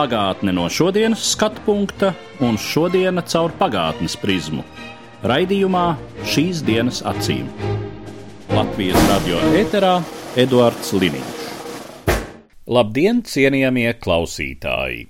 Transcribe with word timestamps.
Pagātne 0.00 0.54
no 0.56 0.62
šodienas 0.72 1.20
skatu 1.34 1.60
punkta 1.66 2.14
un 2.40 2.54
šodienas 2.56 3.26
caur 3.34 3.52
pagātnes 3.58 4.14
prizmu. 4.16 4.62
Raidījumā 5.28 5.82
šīs 6.24 6.62
dienas 6.64 7.02
acīm. 7.04 7.50
Latvijas 8.48 8.96
radio 9.10 9.42
eterā 9.60 9.98
Eduards 10.40 10.94
Liniņš. 10.96 11.42
Labdien, 12.72 13.20
cienījamie 13.28 13.92
klausītāji! 14.00 15.02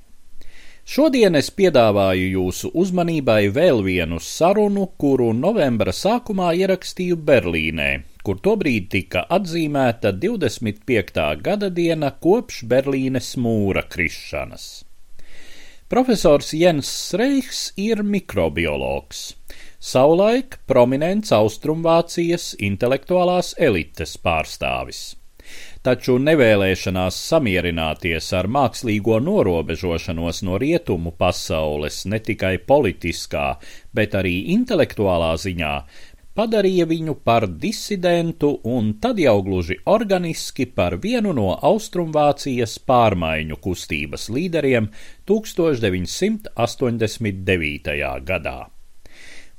Šodien 0.83 1.39
es 1.39 1.53
piedāvāju 1.55 2.27
jūsu 2.35 2.73
uzmanībai 2.75 3.45
vēl 3.55 3.85
vienu 3.87 4.19
sarunu, 4.19 4.89
kuru 4.99 5.31
novembra 5.39 5.95
sākumā 5.95 6.51
ierakstīju 6.65 7.21
Berlīnē, 7.31 7.93
kur 8.31 8.39
tobrīd 8.47 8.85
tika 8.93 9.25
atzīmēta 9.35 10.13
25. 10.23 11.25
gada 11.43 11.67
diena 11.75 12.13
kopš 12.23 12.61
Berlīnes 12.71 13.33
mūra 13.43 13.83
krišanas. 13.91 14.67
Profesors 15.91 16.53
Jens 16.55 16.93
Reichs 17.19 17.65
ir 17.75 18.05
mikrobiologs, 18.07 19.25
savulaik 19.83 20.61
prominents 20.71 21.35
Austrumvācijas 21.35 22.53
intelektuālās 22.71 23.57
elites 23.59 24.15
pārstāvis 24.23 25.09
taču 25.87 26.19
nevēlēšanās 26.21 27.17
samierināties 27.31 28.29
ar 28.37 28.49
mākslīgo 28.53 29.17
norobežošanos 29.25 30.43
no 30.49 30.59
rietumu 30.61 31.15
pasaules 31.23 32.03
ne 32.13 32.21
tikai 32.27 32.57
politiskā, 32.73 33.47
bet 33.97 34.17
arī 34.21 34.35
intelektuālā 34.57 35.33
ziņā 35.41 35.75
padarīja 36.37 36.87
viņu 36.91 37.15
par 37.25 37.47
disidentu 37.63 38.61
un 38.65 38.95
tad 39.03 39.19
jau 39.21 39.43
gluži 39.47 39.77
organiski 39.91 40.67
par 40.67 40.97
vienu 41.03 41.33
no 41.37 41.59
Austrumvācijas 41.71 42.79
pārmaiņu 42.87 43.57
kustības 43.63 44.29
līderiem 44.31 44.89
1989. 45.29 48.23
gadā. 48.33 48.59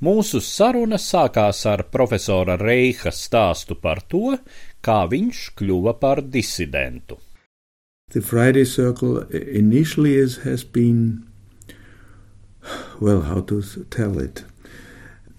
Mūsu 0.02 0.40
saruna 0.42 0.98
sākās 0.98 1.60
ar 1.70 1.84
profesora 1.94 2.56
Reiha 2.58 3.12
stāstu 3.14 3.76
par 3.78 4.02
to, 4.10 4.34
kā 4.82 5.06
viņš 5.06 5.54
kļuva 5.60 5.92
par 6.00 6.18
disidentu. 6.26 7.20
The 8.10 8.20
Friday 8.20 8.64
Circle 8.64 9.22
initially 9.30 10.16
is, 10.16 10.38
has 10.38 10.64
been, 10.64 11.22
well, 13.00 13.22
how 13.22 13.42
to 13.42 13.62
tell 13.90 14.18
it? 14.18 14.44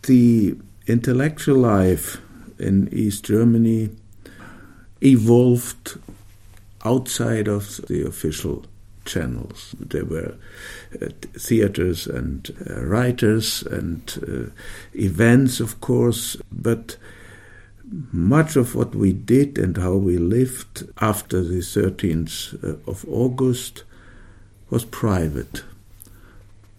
The 0.04 0.56
intellectual 0.88 1.58
life 1.58 2.17
in 2.59 2.89
East 2.92 3.26
Germany 3.26 3.89
evolved 5.02 6.00
outside 6.86 7.48
of 7.48 7.78
the 7.88 8.06
official 8.06 8.66
channels. 9.06 9.76
There 9.80 10.06
were 10.06 10.36
uh, 11.02 11.08
theaters 11.38 12.08
and 12.08 12.50
uh, 12.70 12.86
writers 12.86 13.64
and 13.64 14.02
uh, 14.28 14.52
events, 14.94 15.59
of 15.59 15.81
course, 15.81 16.38
but 16.52 16.98
much 18.11 18.56
of 18.56 18.76
what 18.76 18.95
we 18.95 19.14
did 19.14 19.58
and 19.58 19.78
how 19.78 19.94
we 19.94 20.17
lived 20.17 20.88
after 20.99 21.43
the 21.43 21.60
13th 21.60 22.88
of 22.88 23.05
August 23.08 23.83
was 24.70 24.86
private. 24.86 25.64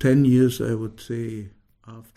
Ten 0.00 0.24
years, 0.24 0.60
I 0.60 0.74
would 0.74 1.00
say. 1.00 1.48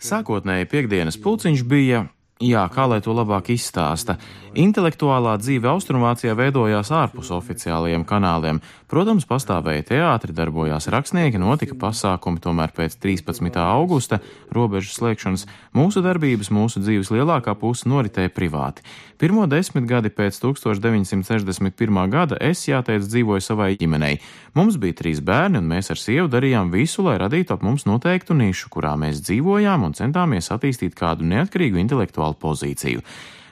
Sākotnēji 0.02 0.68
piekdienas 0.70 1.18
pulciņš 1.20 1.64
bija 1.68 2.06
Jā, 2.38 2.68
kā 2.70 2.84
lai 2.86 3.00
to 3.02 3.10
labāk 3.10 3.48
izstāsta? 3.50 4.14
Intelektuālā 4.58 5.32
dzīve 5.42 5.66
Austrumvācijā 5.72 6.36
veidojās 6.38 6.92
ārpus 6.94 7.32
oficiālajiem 7.34 8.04
kanāliem. 8.06 8.60
Protams, 8.88 9.26
pastāvēja 9.28 9.84
teātri, 9.90 10.32
darbojās 10.32 10.86
rakstnieki, 10.90 11.38
notika 11.42 11.74
pasākumi, 11.78 12.40
tomēr 12.42 12.70
pēc 12.74 12.94
13. 13.02 13.58
augusta 13.58 14.20
robežu 14.54 14.94
slēgšanas 14.94 15.48
mūsu 15.76 16.02
darbības, 16.02 16.52
mūsu 16.54 16.80
dzīves 16.82 17.10
lielākā 17.12 17.56
puse 17.58 17.90
noritēja 17.90 18.30
privāti. 18.32 18.86
Pirmo 19.18 19.48
desmitgadi 19.50 20.12
pēc 20.14 20.38
1961. 20.38 21.98
gada 22.10 22.38
es, 22.38 22.62
jāteic, 22.70 23.02
dzīvoju 23.02 23.42
savai 23.42 23.72
ģimenei. 23.78 24.20
Mums 24.54 24.78
bija 24.78 24.94
trīs 25.02 25.18
bērni, 25.22 25.58
un 25.58 25.66
mēs 25.70 25.90
ar 25.90 25.98
sievu 25.98 26.30
darījām 26.30 26.70
visu, 26.70 27.02
lai 27.02 27.16
radītu 27.18 27.56
ap 27.56 27.64
mums 27.66 27.84
noteiktu 27.86 28.34
nišu, 28.38 28.70
kurā 28.70 28.94
mēs 28.98 29.20
dzīvojām 29.26 29.86
un 29.86 29.94
centāmies 29.98 30.52
attīstīt 30.54 30.94
kādu 30.98 31.26
neatkarīgu 31.26 31.82
intelektuālu 31.82 32.27
intelektuālu 32.28 32.38
pozīciju. 32.38 33.02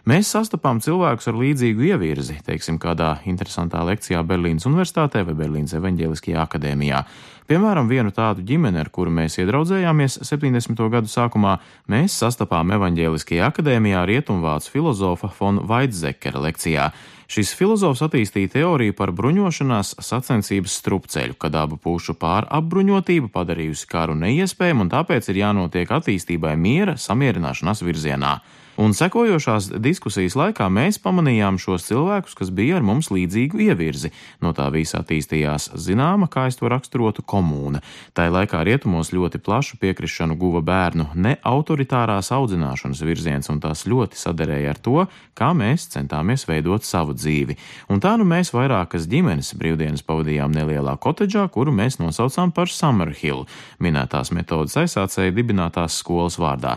Mēs 0.07 0.29
sastapām 0.31 0.79
cilvēkus 0.79 1.27
ar 1.27 1.35
līdzīgu 1.35 1.83
ievirzi, 1.83 2.37
teiksim, 2.47 2.79
kādā 2.79 3.19
interesantā 3.27 3.83
lekcijā 3.83 4.23
Berlīnas 4.23 4.67
Universitātē 4.69 5.25
vai 5.27 5.35
Berlīnas 5.35 5.75
Evaņģēliskajā 5.75 6.45
akadēmijā. 6.45 7.01
Piemēram, 7.47 7.89
vienu 7.91 8.13
tādu 8.15 8.43
ģimeni, 8.47 8.79
ar 8.79 8.89
kuru 8.91 9.11
mēs 9.11 9.39
iedraudzējāmies 9.39 10.21
70. 10.23 10.79
gadu 10.91 11.11
sākumā, 11.11 11.57
mēs 11.91 12.15
sastapām 12.23 12.71
Evaņģēliskajā 12.75 13.51
akadēmijā 13.51 14.05
rietumvācu 14.07 14.71
filozofa 14.71 15.31
von 15.41 15.59
Vaidzekera 15.67 16.43
lekcijā. 16.43 16.87
Šis 17.27 17.51
filozofs 17.59 18.05
attīstīja 18.07 18.53
teoriju 18.53 18.95
par 18.95 19.11
bruņošanās 19.11 19.97
sacensības 20.07 20.77
strupceļu, 20.79 21.35
kad 21.35 21.59
abu 21.59 21.79
pušu 21.83 22.15
pārapbruņotība 22.23 23.33
padarījusi 23.35 23.91
karu 23.91 24.15
neiespējamu 24.23 24.87
un 24.87 24.93
tāpēc 24.95 25.33
ir 25.33 25.43
jānotiek 25.43 25.91
attīstībai 25.99 26.55
miera 26.55 26.95
samierināšanās 26.95 27.83
virzienā. 27.83 28.37
Un 28.77 28.93
sekojošās 28.93 29.71
diskusijas 29.81 30.35
laikā 30.37 30.67
mēs 30.69 30.99
pamanījām 31.01 31.57
šos 31.57 31.87
cilvēkus, 31.89 32.35
kas 32.37 32.51
bija 32.53 32.77
ar 32.77 32.83
mums 32.85 33.07
līdzīgu 33.09 33.63
ievirzi. 33.71 34.11
No 34.45 34.51
tā 34.53 34.67
visa 34.75 35.01
attīstījās 35.01 35.71
zināma, 35.81 36.29
kā 36.29 36.45
es 36.51 36.61
to 36.61 36.69
raksturotu, 36.69 37.25
komūna. 37.25 37.81
Tā 38.13 38.27
laikā 38.29 38.61
rietumos 38.69 39.15
ļoti 39.17 39.41
plašu 39.41 39.79
piekrišanu 39.81 40.37
guva 40.37 40.61
bērnu 40.61 41.07
neautoritārās 41.15 42.29
audzināšanas 42.37 43.01
virziens, 43.07 43.49
un 43.49 43.63
tās 43.65 43.87
ļoti 43.89 44.21
saderēja 44.21 44.75
ar 44.75 44.83
to, 44.85 45.07
kā 45.33 45.55
mēs 45.57 45.89
centāmies 45.95 46.45
veidot 46.45 46.85
savu 46.85 47.17
dzīvi. 47.17 47.57
Un 47.89 48.05
tā 48.05 48.13
nu 48.21 48.29
mēs 48.29 48.53
vairākas 48.53 49.09
ģimenes 49.09 49.55
brīvdienas 49.57 50.05
pavadījām 50.05 50.53
nelielā 50.53 50.99
kotedžā, 51.01 51.49
kuru 51.49 51.73
mēs 51.73 51.97
nosaucām 52.03 52.53
par 52.53 52.69
Summerhill, 52.69 53.47
minētās 53.81 54.37
metodas 54.37 54.77
aizsācēja 54.85 55.33
dibinātās 55.41 55.97
skolas 56.05 56.37
vārdā. 56.37 56.77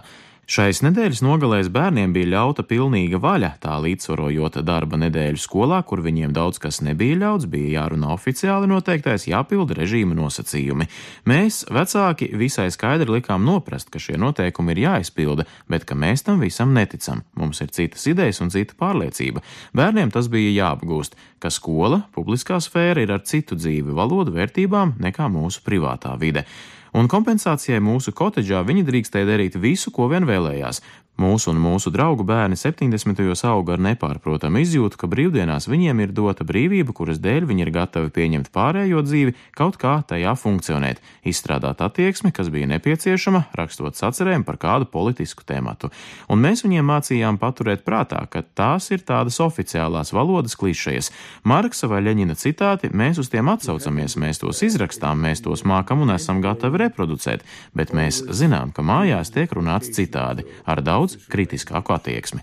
Šais 0.50 0.80
nedēļas 0.82 1.20
nogalēs 1.22 1.68
bērniem 1.70 2.10
bija 2.10 2.32
ļauta 2.32 2.64
pilnīga 2.66 3.20
vaļa, 3.22 3.52
tā 3.62 3.76
līdzsvarojot 3.84 4.56
darba 4.66 4.98
nedēļu 4.98 5.38
skolā, 5.38 5.78
kur 5.86 6.02
viņiem 6.02 6.32
daudz 6.34 6.58
kas 6.64 6.80
nebija 6.82 7.20
ļauts, 7.22 7.46
bija 7.52 7.84
jārunā 7.84 8.10
oficiāli 8.16 8.66
noteiktais, 8.72 9.28
jāpilda 9.30 9.78
režīma 9.78 10.18
nosacījumi. 10.18 10.88
Mēs, 11.30 11.60
vecāki, 11.70 12.32
visai 12.34 12.66
skaidri 12.74 13.20
likām 13.20 13.46
noprast, 13.46 13.92
ka 13.94 14.02
šie 14.02 14.18
noteikumi 14.18 14.74
ir 14.74 14.82
jāizpilda, 14.88 15.46
bet 15.70 15.86
ka 15.86 15.94
mēs 15.94 16.26
tam 16.26 16.42
visam 16.42 16.74
neticam. 16.74 17.22
Mums 17.38 17.62
ir 17.62 17.70
citas 17.70 18.10
idejas 18.10 18.42
un 18.42 18.50
cita 18.50 18.74
pārliecība. 18.82 19.46
Bērniem 19.78 20.10
tas 20.10 20.32
bija 20.34 20.56
jāapgūst, 20.64 21.14
ka 21.38 21.54
skola, 21.54 22.08
publiskā 22.18 22.58
sfēra 22.58 23.06
ir 23.06 23.14
ar 23.14 23.22
citu 23.22 23.54
dzīvi, 23.54 23.94
valodu, 23.94 24.34
vērtībām 24.34 24.98
nekā 24.98 25.30
mūsu 25.30 25.62
privātā 25.62 26.18
vide 26.18 26.48
un 26.94 27.10
kompensācijai 27.12 27.82
mūsu 27.84 28.14
kotedžā 28.16 28.64
viņi 28.68 28.86
drīkstēja 28.88 29.30
darīt 29.30 29.58
visu, 29.60 29.92
ko 29.92 30.10
vien 30.12 30.28
vēlējās. 30.30 30.82
Mūsu 31.20 31.50
un 31.52 31.58
mūsu 31.60 31.92
draugu 31.92 32.24
bērni 32.24 32.56
70. 32.56 33.20
auga 33.44 33.74
ar 33.76 33.82
nepārprotamu 33.84 34.62
izjūtu, 34.64 34.96
ka 35.02 35.08
brīvdienās 35.12 35.66
viņiem 35.68 36.00
ir 36.06 36.14
dota 36.16 36.46
brīvība, 36.48 36.94
kuras 36.96 37.18
dēļ 37.20 37.44
viņi 37.50 37.66
ir 37.66 37.72
gatavi 37.76 38.12
pieņemt 38.16 38.48
pārējo 38.56 39.02
dzīvi, 39.04 39.34
kaut 39.58 39.76
kā 39.82 39.98
tajā 40.08 40.32
funkcionēt, 40.40 41.02
izstrādāt 41.28 41.84
attieksmi, 41.84 42.32
kas 42.32 42.48
bija 42.54 42.70
nepieciešama, 42.72 43.50
rakstot 43.60 44.00
sacerēm 44.00 44.46
par 44.48 44.56
kādu 44.62 44.88
politisku 44.88 45.44
tēmatu. 45.44 45.90
Un 46.32 46.40
mēs 46.40 46.64
viņiem 46.64 46.88
mācījām 46.88 47.42
paturēt 47.42 47.84
prātā, 47.84 48.24
ka 48.32 48.46
tās 48.56 48.88
ir 48.96 49.04
tādas 49.04 49.42
oficiālās 49.44 50.14
valodas 50.16 50.56
klišejas. 50.56 51.12
Marksa 51.44 51.92
vai 51.92 52.00
Ļeņina 52.08 52.40
citāti, 52.40 52.94
mēs 52.96 53.20
uz 53.20 53.28
tiem 53.28 53.52
atsaucamies, 53.52 54.16
mēs 54.16 54.40
tos 54.40 54.64
izrakstām, 54.64 55.20
mēs 55.28 55.44
tos 55.44 55.68
mākam 55.68 56.08
un 56.08 56.16
esam 56.16 56.40
gatavi 56.40 56.86
reproducēt, 56.86 57.44
bet 57.76 57.92
mēs 57.92 58.24
zinām, 58.32 58.72
ka 58.72 58.88
mājās 58.88 59.36
tiek 59.36 59.52
runāts 59.60 59.92
citādi, 60.00 60.48
ar 60.64 60.80
daudz 60.80 61.09
daudz 61.10 61.28
kritiskāku 61.30 61.94
attieksmi. 61.94 62.42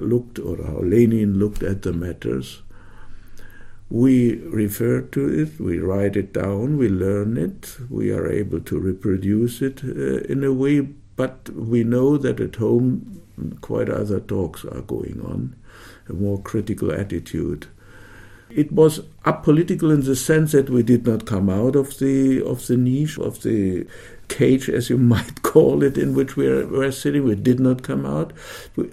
Looked, 0.00 0.38
or 0.38 0.56
how 0.66 0.80
Lenin 0.80 1.38
looked 1.38 1.62
at 1.62 1.82
the 1.82 1.92
matters. 1.92 2.62
We 3.88 4.36
refer 4.50 5.02
to 5.02 5.28
it, 5.28 5.60
we 5.60 5.78
write 5.78 6.16
it 6.16 6.32
down, 6.32 6.78
we 6.78 6.88
learn 6.88 7.36
it, 7.36 7.76
we 7.90 8.10
are 8.10 8.26
able 8.26 8.60
to 8.60 8.80
reproduce 8.80 9.60
it 9.62 9.84
uh, 9.84 10.22
in 10.32 10.42
a 10.42 10.52
way, 10.52 10.80
but 11.14 11.50
we 11.50 11.84
know 11.84 12.16
that 12.16 12.40
at 12.40 12.56
home 12.56 13.20
quite 13.60 13.90
other 13.90 14.18
talks 14.18 14.64
are 14.64 14.80
going 14.80 15.20
on, 15.20 15.54
a 16.08 16.14
more 16.14 16.40
critical 16.40 16.90
attitude. 16.90 17.66
It 18.50 18.72
was 18.72 19.00
apolitical 19.24 19.92
in 19.92 20.00
the 20.00 20.16
sense 20.16 20.52
that 20.52 20.68
we 20.68 20.82
did 20.82 21.06
not 21.06 21.26
come 21.26 21.48
out 21.48 21.76
of 21.76 21.98
the 21.98 22.42
of 22.42 22.66
the 22.66 22.76
niche 22.76 23.18
of 23.18 23.42
the 23.42 23.86
cage, 24.32 24.68
as 24.68 24.90
you 24.90 24.98
might 25.12 25.42
call 25.42 25.82
it, 25.82 25.98
in 25.98 26.14
which 26.14 26.36
we 26.36 26.46
were 26.48 26.92
sitting. 26.92 27.24
We 27.24 27.34
did 27.34 27.60
not 27.60 27.82
come 27.82 28.06
out. 28.06 28.32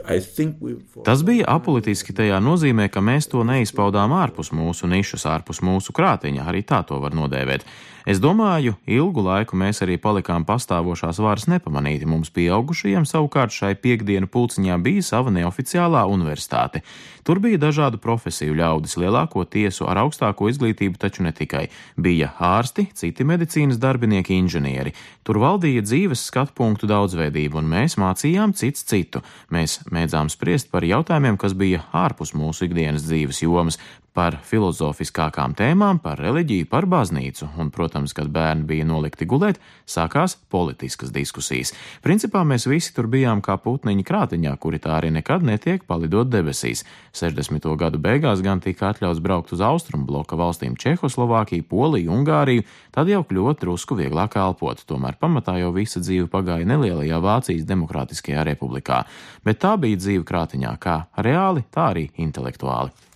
I 0.05 0.19
think 0.19 0.57
we. 0.59 0.75
Tas 1.03 1.23
bija 1.23 1.47
apolitiski 1.47 2.15
tajā 2.15 2.39
nozīmē, 2.43 2.89
ka 2.91 3.03
mēs 3.03 3.29
to 3.31 3.45
neizpaudām 3.47 4.15
ārpus 4.15 4.51
mūsu 4.55 4.89
nišas, 4.91 5.27
ārpus 5.29 5.63
mūsu 5.65 5.95
krātiņa, 5.95 6.49
arī 6.49 6.65
tā 6.67 6.83
to 6.87 6.99
var 6.99 7.15
nodēvēt. 7.15 7.65
Es 8.09 8.17
domāju, 8.17 8.73
ilgu 8.89 9.21
laiku 9.21 9.57
mēs 9.59 9.83
arī 9.85 9.99
palikām 10.01 10.45
pastāvošās 10.47 11.19
varas 11.21 11.45
nepamanīti. 11.51 12.07
Mums 12.09 12.31
pieaugušajiem 12.33 13.05
savukārt 13.05 13.53
šai 13.53 13.75
piekdienu 13.77 14.25
pulciņā 14.31 14.79
bija 14.81 15.03
sava 15.05 15.33
neoficiālā 15.35 16.05
universitāte. 16.09 16.81
Tur 17.27 17.37
bija 17.43 17.59
dažādu 17.61 17.99
profesiju 18.01 18.55
ļaudis, 18.57 18.95
lielāko 18.97 19.43
tiesu 19.45 19.85
ar 19.85 19.99
augstāko 20.05 20.47
izglītību, 20.49 20.97
taču 20.97 21.21
ne 21.27 21.33
tikai. 21.35 21.67
Bija 21.99 22.31
ārsti, 22.39 22.87
citi 22.97 23.27
medicīnas 23.27 23.77
darbinieki, 23.77 24.39
inženieri. 24.41 24.95
Tur 25.29 25.37
valdīja 25.43 25.83
dzīves 25.85 26.23
skatu 26.25 26.55
punktu 26.57 26.87
daudzveidība, 26.89 27.59
un 27.61 27.67
mēs 27.69 27.99
mācījām 28.01 28.49
cits 28.57 28.81
citu. 28.89 29.19
Mēs 29.53 29.75
mēdzām 29.93 30.31
spriest 30.33 30.71
par 30.73 30.81
jautājumiem, 30.81 31.35
kas 31.37 31.53
bija 31.53 31.83
ārpus 31.93 32.31
mūsu 32.33 32.65
ikdienas 32.65 33.05
dzīves 33.05 33.43
jomas, 33.43 33.77
par 34.19 34.35
filozofiskākām 34.43 35.53
tēmām, 35.55 36.01
par 36.03 36.19
reliģiju, 36.19 36.65
par 36.67 36.83
baznīcu, 36.91 37.45
un, 37.61 37.69
protams, 37.71 38.11
kad 38.17 38.27
bērni 38.35 38.65
bija 38.67 38.87
nolikti 38.87 39.23
gulēt, 39.29 39.61
sākās 39.87 40.35
politiskas 40.51 41.13
diskusijas. 41.15 41.71
Principā 42.03 42.41
mēs 42.43 42.67
visi 42.67 42.91
tur 42.97 43.07
bijām 43.07 43.39
kā 43.45 43.55
putniņi 43.63 44.03
krātiņā, 44.09 44.57
kuri 44.59 44.81
tā 44.83 44.97
arī 44.97 45.13
nekad 45.15 45.45
netiek 45.47 45.87
palidot 45.87 46.27
debesīs. 46.27 46.83
60. 47.15 47.69
gadu 47.79 48.01
beigās 48.03 48.43
gan 48.43 48.59
tika 48.59 48.91
atļauts 48.91 49.23
braukt 49.23 49.55
uz 49.55 49.63
austrumu 49.63 50.03
bloka 50.09 50.35
valstīm 50.39 50.75
Čehoslovākiju, 50.75 51.69
Poliju, 51.71 52.11
Ungāriju, 52.19 52.67
tad 52.91 53.07
jau 53.07 53.23
kļuva 53.23 53.55
drusku 53.61 53.95
vieglāk 54.01 54.35
elpot, 54.35 54.83
tomēr 54.89 55.15
pamatā 55.21 55.61
jau 55.63 55.71
visa 55.79 56.03
dzīve 56.03 56.27
pagāja 56.33 56.67
nelielajā 56.67 57.23
Vācijas 57.23 57.67
Demokrātiskajā 57.71 58.43
republikā. 58.51 59.05
Bet 59.47 59.63
tā 59.63 59.77
bija 59.79 60.03
dzīve 60.03 60.27
krātiņā, 60.27 60.75
kā 60.83 61.05
reāli, 61.23 61.63
tā 61.71 61.93
arī 61.93 62.09
intelektuāli. 62.19 63.07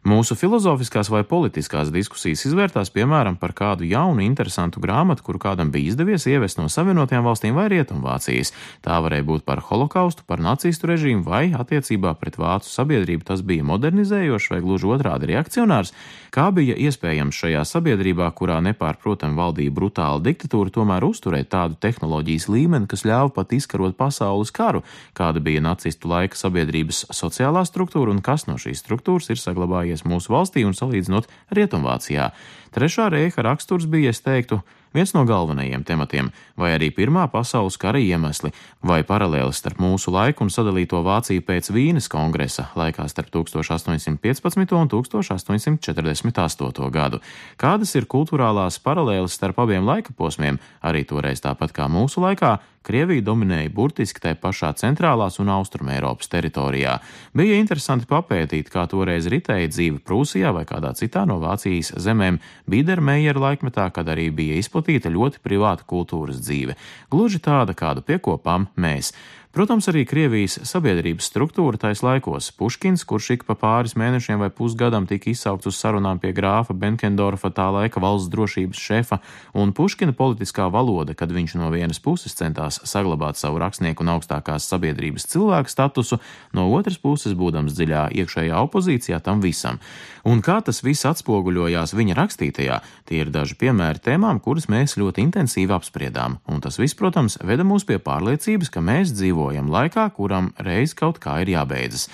Mūsu 0.00 0.32
filozofiskās 0.32 1.10
vai 1.12 1.20
politiskās 1.28 1.90
diskusijas 1.92 2.46
izvērtās 2.48 2.88
piemēram 2.88 3.34
par 3.36 3.52
kādu 3.52 3.84
jaunu, 3.84 4.22
interesantu 4.24 4.80
grāmatu, 4.80 5.20
kuru 5.26 5.36
kādam 5.42 5.68
bija 5.68 5.90
izdevies 5.92 6.24
ievest 6.24 6.56
no 6.56 6.70
Savienotajām 6.72 7.26
valstīm 7.26 7.52
vai 7.52 7.66
Rietumvācijas. 7.68 8.54
Tā 8.80 8.96
varēja 9.04 9.26
būt 9.28 9.44
par 9.44 9.60
holokaustu, 9.66 10.24
par 10.24 10.40
nacistu 10.40 10.88
režīmu 10.88 11.20
vai 11.26 11.50
attiecībā 11.52 12.14
pret 12.16 12.38
vācu 12.40 12.72
sabiedrību 12.72 13.28
tas 13.28 13.42
bija 13.44 13.66
modernizējošs 13.68 14.48
vai 14.54 14.62
gluži 14.64 14.88
otrādi 14.88 15.28
reakcionārs. 15.34 15.92
Kā 16.32 16.46
bija 16.48 16.78
iespējams 16.80 17.36
šajā 17.36 17.66
sabiedrībā, 17.68 18.30
kurā 18.32 18.56
nepārprotam 18.64 19.36
valdīja 19.36 19.74
brutāla 19.76 20.24
diktatūra, 20.24 20.72
tomēr 20.72 21.04
uzturēt 21.04 21.52
tādu 21.52 21.76
tehnoloģijas 21.76 22.48
līmeni, 22.48 22.88
kas 22.88 23.04
ļāva 23.04 23.34
pat 23.36 23.52
izkarot 23.52 23.98
pasaules 24.00 24.48
karu, 24.48 24.80
kāda 25.12 25.44
bija 25.44 25.60
nacistu 25.60 26.08
laika 26.08 26.40
sabiedrības 26.40 27.04
sociālā 27.12 27.66
struktūra 27.68 28.14
un 28.14 28.24
kas 28.24 28.48
no 28.48 28.56
šīs 28.56 28.80
struktūras 28.80 29.28
ir 29.34 29.42
saglabājies 29.42 29.89
iestājies 29.90 30.06
mūsu 30.06 30.32
valstī 30.32 30.64
un 30.64 30.74
salīdzinot 30.74 31.28
Rietumvācijā. 31.50 32.30
Trešā 32.74 33.10
reiha 33.10 33.42
raksturs 33.42 33.86
bija, 33.86 34.10
es 34.10 34.20
teiktu, 34.22 34.62
viens 34.94 35.12
no 35.14 35.24
galvenajiem 35.28 35.84
tematiem, 35.86 36.30
vai 36.56 36.72
arī 36.76 36.90
Pirmā 36.94 37.26
pasaules 37.32 37.78
kara 37.80 38.00
iemesli, 38.02 38.50
vai 38.82 39.02
paralēlis 39.06 39.60
starp 39.62 39.78
mūsu 39.82 40.12
laiku 40.14 40.44
un 40.46 40.50
sadalīto 40.52 41.02
Vāciju 41.06 41.42
pēc 41.46 41.70
Vīnes 41.74 42.08
kongresa 42.10 42.68
laikā 42.78 43.04
starp 43.08 43.30
1815 43.34 44.74
un 44.76 44.88
1848 44.90 46.90
gadu. 46.90 47.20
Kādas 47.60 47.94
ir 47.96 48.04
kultūrālās 48.10 48.80
paralēles 48.82 49.36
starp 49.36 49.58
abiem 49.62 49.86
laika 49.86 50.12
posmiem, 50.16 50.58
arī 50.82 51.04
toreiz 51.04 51.40
tāpat 51.44 51.72
kā 51.76 51.88
mūsu 51.90 52.20
laikā, 52.24 52.58
Krievija 52.80 53.20
dominēja 53.20 53.68
burtiski 53.76 54.22
tajā 54.24 54.38
pašā 54.40 54.70
centrālās 54.80 55.34
un 55.42 55.50
austrumē 55.52 55.98
Eiropas 55.98 56.30
teritorijā. 56.32 56.94
Bija 57.36 57.58
interesanti 57.60 58.08
papētīt, 58.08 58.70
kā 58.72 58.86
toreiz 58.88 59.28
ritēja 59.28 59.68
dzīve 59.68 60.00
Prūsijā 60.00 60.48
vai 60.56 60.62
kādā 60.64 60.94
citā 60.96 61.26
no 61.28 61.36
Vācijas 61.42 61.92
zemēm, 62.00 62.38
Biedermeijera 62.72 63.42
laikmetā, 63.44 63.90
kad 63.92 64.08
arī 64.08 64.30
bija 64.32 64.56
izplatīta 64.56 64.79
ļoti 65.14 65.42
privāta 65.44 65.86
kultūras 65.88 66.40
dzīve, 66.42 66.76
gluži 67.12 67.40
tāda, 67.44 67.76
kādu 67.76 68.04
piekopām 68.06 68.68
mēs. 68.80 69.12
Protams, 69.50 69.88
arī 69.90 70.04
Krievijas 70.06 70.60
sabiedrības 70.62 71.26
struktūra 71.26 71.74
tais 71.82 72.04
laikos. 72.06 72.52
Puškins, 72.54 73.02
kurš 73.02 73.32
ik 73.34 73.40
pa 73.48 73.56
pāris 73.58 73.96
mēnešiem 73.98 74.38
vai 74.38 74.46
pusgadam 74.54 75.08
tika 75.10 75.26
izsaukts 75.32 75.66
uz 75.66 75.74
sarunām 75.74 76.20
pie 76.22 76.30
grāfa 76.30 76.70
Benkendorfa, 76.70 77.50
tā 77.50 77.66
laika 77.74 77.98
valsts 77.98 78.30
drošības 78.30 78.78
šefa, 78.78 79.18
un 79.58 79.72
Puškina 79.74 80.14
politiskā 80.14 80.68
valoda, 80.70 81.16
kad 81.18 81.34
viņš 81.34 81.56
no 81.58 81.72
vienas 81.74 81.98
puses 81.98 82.38
centās 82.38 82.78
saglabāt 82.86 83.40
savu 83.42 83.58
rakstnieku 83.58 84.06
un 84.06 84.12
augstākās 84.14 84.68
sabiedrības 84.70 85.26
cilvēku 85.34 85.74
statusu, 85.74 86.20
no 86.54 86.68
otras 86.70 87.00
puses 87.02 87.34
būdams 87.34 87.74
dziļā 87.74 88.04
iekšējā 88.22 88.62
opozīcijā 88.68 89.18
tam 89.18 89.42
visam. 89.42 89.82
Un 90.22 90.44
kā 90.46 90.60
tas 90.62 90.78
viss 90.86 91.08
atspoguļojās 91.10 91.96
viņa 91.98 92.18
rakstītajā, 92.20 92.78
tie 93.10 93.24
ir 93.24 93.34
daži 93.34 93.58
piemēri 93.58 94.04
tēmām, 94.06 94.38
kuras 94.38 94.70
mēs 94.70 94.94
ļoti 95.00 95.26
intensīvi 95.26 95.74
apspriedām, 95.74 96.38
un 96.46 96.62
tas 96.62 96.78
viss, 96.78 96.94
protams, 96.94 97.40
veda 97.42 97.66
mūs 97.66 97.88
pie 97.88 97.98
pārliecības, 97.98 98.70
ka 98.70 98.84
mēs 98.84 99.16
dzīvojam 99.16 99.39
dzīvojam 99.40 99.70
laikā, 99.72 100.10
kuram 100.12 100.52
reiz 100.58 100.94
kaut 100.94 101.18
kā 101.18 101.40
ir 101.42 101.48
jābeidzas. 101.54 102.08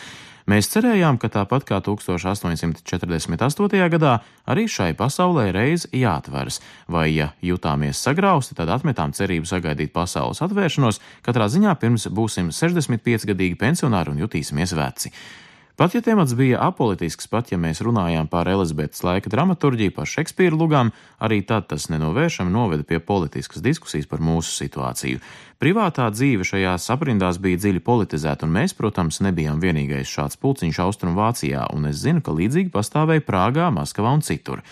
Mēs 0.47 0.69
cerējām, 0.71 1.19
ka 1.19 1.27
tāpat 1.27 1.65
kā 1.67 1.81
1848. 1.83 3.89
gadā, 3.91 4.21
arī 4.47 4.69
šai 4.71 4.95
pasaulē 4.95 5.51
reiz 5.51 5.89
jāatveras, 5.91 6.61
vai, 6.87 7.11
ja 7.17 7.33
jutāmies 7.43 7.99
sagrausti, 7.99 8.55
tad 8.55 8.71
atmetām 8.71 9.11
cerību 9.11 9.45
sagaidīt 9.45 9.93
pasaules 9.93 10.39
atvēršanos, 10.47 11.01
katrā 11.27 11.49
ziņā 11.51 11.75
pirms 11.81 12.07
būsim 12.15 12.53
65 12.55 13.27
gadīgi 13.27 13.59
pensionāri 13.59 14.15
un 14.15 14.23
jutīsimies 14.23 14.77
veci. 14.79 15.11
Pat 15.77 15.95
ja 15.95 16.01
temats 16.01 16.33
bija 16.33 16.57
apolitisks, 16.65 17.27
pat 17.29 17.51
ja 17.53 17.59
mēs 17.61 17.83
runājām 17.85 18.31
par 18.33 18.49
Elizabetes 18.49 19.03
laika 19.05 19.29
dramaturģiju, 19.29 19.93
par 19.93 20.09
Šekspīra 20.09 20.57
lugām, 20.57 20.89
arī 21.21 21.43
tad 21.45 21.67
tas 21.69 21.91
nenovēršami 21.93 22.49
noveda 22.55 22.87
pie 22.89 22.97
politiskas 22.97 23.61
diskusijas 23.61 24.09
par 24.09 24.25
mūsu 24.25 24.55
situāciju. 24.57 25.21
Privātā 25.61 26.09
dzīve 26.15 26.49
šajās 26.49 26.89
aprindās 26.97 27.37
bija 27.45 27.61
dziļi 27.61 27.85
politizēta, 27.85 28.49
un 28.49 28.57
mēs, 28.57 28.73
protams, 28.73 29.21
nebijām 29.29 29.61
vienīgais 29.61 30.09
šāds 30.09 30.41
pulciņš 30.41 30.81
Austrumvācijā, 30.87 31.69
un 31.77 31.93
es 31.93 32.01
zinu, 32.01 32.25
ka 32.25 32.33
līdzīgi 32.33 32.73
pastāvēja 32.73 33.29
Prāgā, 33.29 33.69
Maskavā 33.69 34.17
un 34.17 34.25
citur. 34.25 34.65